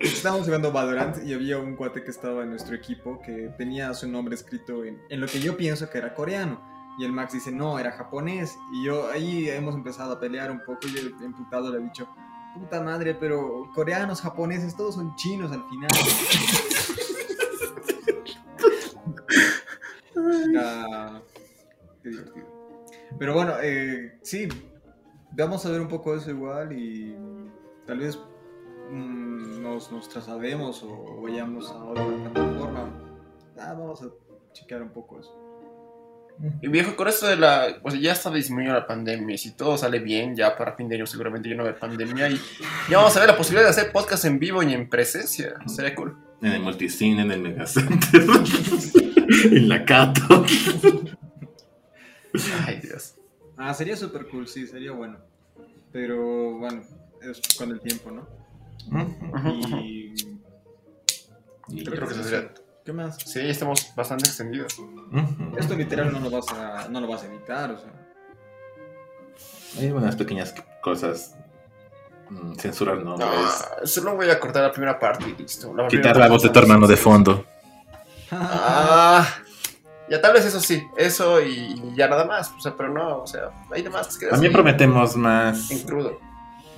[0.00, 4.08] Estábamos jugando Valorant y había un cuate que estaba en nuestro equipo que tenía su
[4.08, 6.60] nombre escrito en, en lo que yo pienso que era coreano.
[6.98, 8.56] Y el Max dice, no, era japonés.
[8.72, 12.06] Y yo ahí hemos empezado a pelear un poco y yo emputado le he dicho,
[12.54, 15.90] puta madre, pero coreanos, japoneses, todos son chinos al final.
[20.54, 21.20] Ah,
[22.02, 22.46] qué divertido.
[23.18, 24.48] Pero bueno, eh, sí,
[25.36, 27.16] vamos a ver un poco eso igual y
[27.86, 28.18] tal vez
[28.90, 32.90] mm, nos, nos traslademos o vayamos a otra plataforma.
[33.58, 34.08] Ah, vamos a
[34.52, 35.42] chequear un poco eso.
[36.60, 37.78] Y viejo, con esto de la.
[37.82, 39.36] Pues ya está disminuyendo la pandemia.
[39.36, 41.80] Si todo sale bien, ya para fin de año seguramente ya no va a haber
[41.80, 42.30] pandemia.
[42.30, 42.40] Y
[42.90, 45.54] ya vamos a ver la posibilidad de hacer podcast en vivo y en presencia.
[45.66, 46.16] Sería cool.
[46.40, 48.22] En el multicine, en el megacenter.
[49.52, 50.44] en la Cato.
[52.66, 53.14] Ay, Dios.
[53.64, 55.18] Ah, sería súper cool, sí, sería bueno.
[55.92, 56.82] Pero bueno,
[57.20, 58.26] es con el tiempo, ¿no?
[59.82, 60.14] Y...
[61.68, 62.50] Y- Creo que eso sería.
[62.84, 63.16] ¿Qué más?
[63.24, 64.76] Sí, estamos bastante extendidos.
[65.56, 67.92] Esto literal no lo vas a, no lo vas a editar, o sea.
[69.78, 70.52] Hay unas pequeñas
[70.82, 71.36] cosas.
[72.30, 73.28] mm, Censurar nombres.
[73.80, 75.72] No, solo voy a cortar la primera parte y listo.
[75.74, 77.44] La Quitar la voz de tu hermano de fondo.
[78.34, 79.28] Ah,
[80.10, 82.52] ya tal vez eso sí, eso y, y ya nada más.
[82.56, 86.18] O sea, pero no, o sea, hay demás que También prometemos más en crudo.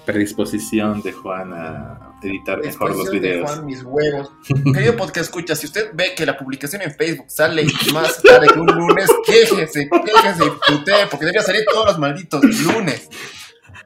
[0.05, 3.51] predisposición de Juan a editar mejor los de videos.
[3.51, 4.31] Juan, mis huevos.
[4.73, 8.59] Querido podcast escucha, si usted ve que la publicación en Facebook sale más tarde que
[8.61, 13.09] un lunes, quéjese, quéjese y putee, porque debería salir todos los malditos lunes.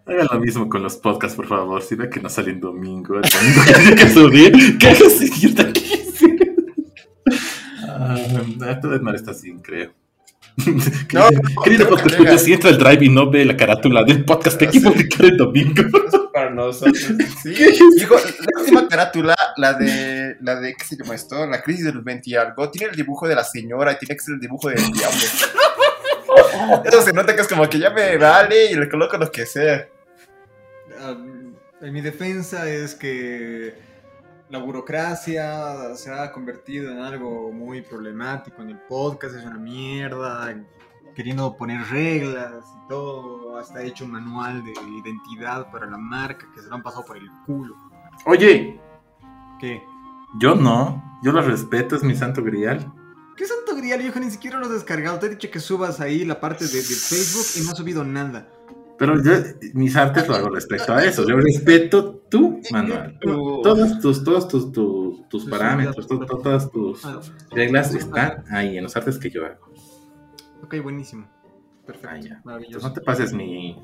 [0.07, 1.83] Haga lo mismo con los podcasts, por favor.
[1.83, 5.55] Si ve que no salen domingo, el domingo que tiene que subir, y yo
[8.63, 9.93] Ah, todo el mal está así, creo.
[11.13, 11.29] No,
[11.65, 14.59] Querido no, podcast, escucha, si entra el drive y no ve la carátula del podcast
[14.59, 14.81] que Sí.
[14.81, 15.83] publicar el domingo.
[16.33, 16.97] para nosotros.
[17.43, 17.55] Sí,
[17.97, 21.47] digo, la última carátula, la de, la de, ¿qué se llama esto?
[21.47, 24.15] La crisis de los 20 y algo, tiene el dibujo de la señora y tiene
[24.17, 25.19] que ser el dibujo del diablo.
[26.85, 29.47] Eso se nota que es como que ya me vale y le coloco lo que
[29.47, 29.89] sea.
[31.01, 31.17] Ah,
[31.81, 33.75] en mi defensa es que
[34.51, 40.55] la burocracia se ha convertido en algo muy problemático en el podcast, es una mierda,
[41.15, 44.73] queriendo poner reglas y todo, hasta hecho un manual de
[45.03, 47.77] identidad para la marca que se lo han pasado por el culo.
[48.25, 48.81] Oye,
[49.61, 49.83] ¿Qué?
[50.39, 51.05] yo no.
[51.23, 52.93] Yo lo respeto, es mi santo grial.
[53.37, 54.21] ¿Qué santo grial, viejo?
[54.21, 55.19] Ni siquiera lo has descargado.
[55.19, 58.05] Te he dicho que subas ahí la parte de, de Facebook y no has subido
[58.05, 58.49] nada.
[58.99, 59.33] Pero yo,
[59.75, 61.27] mis artes lo hago respecto a eso.
[61.27, 63.19] Yo respeto tu manual.
[63.21, 67.21] Todos tus, todos tus, tus, parámetros, todas tus Ah,
[67.53, 69.73] reglas están ahí en los artes que yo hago.
[70.65, 71.29] Ok, buenísimo.
[71.87, 72.09] Perfecto.
[72.11, 72.79] Ah, ya.
[72.81, 73.81] No te pases mi,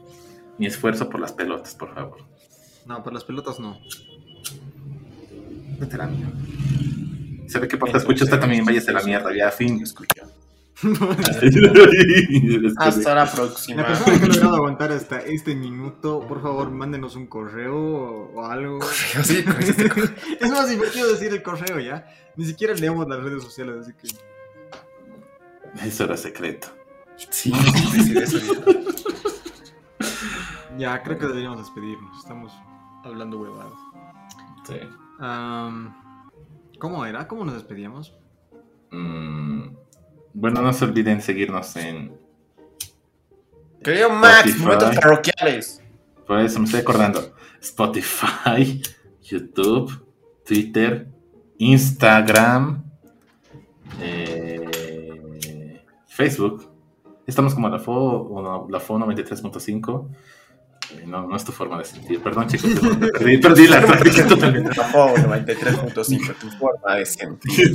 [0.58, 2.18] mi esfuerzo por las pelotas, por favor.
[2.86, 3.78] No, por las pelotas no.
[5.78, 6.32] Vete la mierda.
[7.46, 9.80] Se ve que por escucho usted también váyase la mierda, ya, fin.
[9.80, 10.26] Escucha.
[12.78, 13.86] Hasta Hasta la La próxima.
[13.86, 17.76] persona que ha logrado aguantar hasta este minuto, por favor, mándenos un correo
[18.34, 18.80] o, algo.
[19.22, 19.84] Sí, con este
[20.40, 22.06] es más divertido decir el correo ya.
[22.36, 24.08] Ni siquiera leemos las redes sociales, así que.
[25.86, 26.68] Eso era secreto.
[27.30, 27.52] Sí,
[27.92, 28.38] decir eso.
[30.76, 32.18] Ya, creo que deberíamos despedirnos.
[32.18, 32.52] Estamos
[33.04, 33.72] hablando huevadas.
[34.66, 34.76] Sí.
[35.20, 35.94] Am,
[36.80, 37.28] ¿Cómo era?
[37.28, 38.16] ¿Cómo nos despedíamos?
[38.90, 39.33] Mm,
[40.44, 42.14] bueno, no se olviden seguirnos en.
[43.82, 44.62] Querido Max, Spotify.
[44.62, 45.82] momentos parroquiales.
[46.26, 47.34] Por eso me estoy acordando.
[47.62, 48.82] Spotify,
[49.22, 50.06] YouTube,
[50.44, 51.08] Twitter,
[51.56, 52.84] Instagram,
[54.02, 56.70] eh, Facebook.
[57.26, 60.08] Estamos como la FO, la FO 93.5.
[60.92, 62.22] Eh, No, no es tu forma de sentir.
[62.22, 62.70] Perdón, chicos.
[63.12, 64.70] Perdí, perdí la práctica totalmente.
[64.70, 67.72] Trabajo 93.5, tu forma de sentir.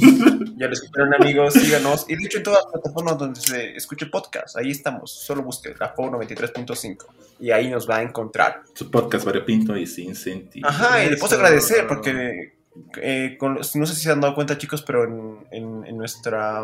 [0.58, 2.06] Ya lo escucharon amigos, síganos.
[2.10, 5.12] Y de hecho en todas las plataformas donde se escuche podcast, ahí estamos.
[5.12, 7.06] Solo busque la FO 93.5
[7.40, 8.62] y ahí nos va a encontrar.
[8.74, 10.68] Su podcast variopinto y sin sentido.
[10.68, 11.22] Ajá, y le Eso.
[11.28, 12.54] puedo agradecer porque
[13.02, 16.64] eh, con no sé si se han dado cuenta chicos, pero en, en- en nuestra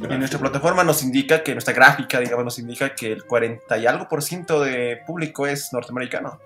[0.00, 3.86] en nuestra plataforma nos indica que nuestra gráfica, digamos, nos indica que el 40 y
[3.86, 6.38] algo por ciento de público es norteamericano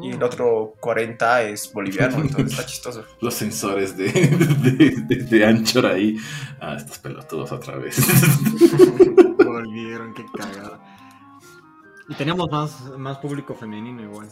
[0.00, 3.04] y el otro 40 es boliviano, entonces está chistoso.
[3.20, 6.16] Los sensores de, de, de- de Anchor ahí.
[6.60, 7.96] Ah, estos pelotudos otra vez.
[9.44, 10.80] Volvieron, qué cagada.
[12.08, 14.28] Y teníamos más, más público femenino igual.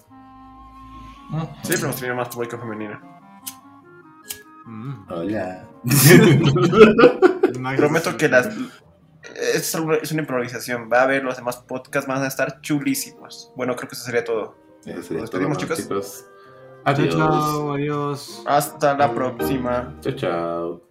[1.62, 2.98] Siempre hemos tenido más público femenino.
[4.66, 5.07] Mm.
[5.11, 5.68] Hola.
[7.76, 8.48] Prometo que las...
[9.55, 10.88] Es, una improvisación.
[10.92, 13.53] Va a haber los demás podcasts, van a estar chulísimos.
[13.57, 14.57] Bueno, creo que eso sería todo.
[14.84, 15.78] Eso sería Nos despedimos, ¿no, chicos.
[15.78, 16.24] chicos.
[16.84, 17.14] Chao, Adiós.
[17.14, 18.42] chao, adiós.
[18.46, 19.94] Hasta la próxima.
[20.01, 20.90] Chao, chao.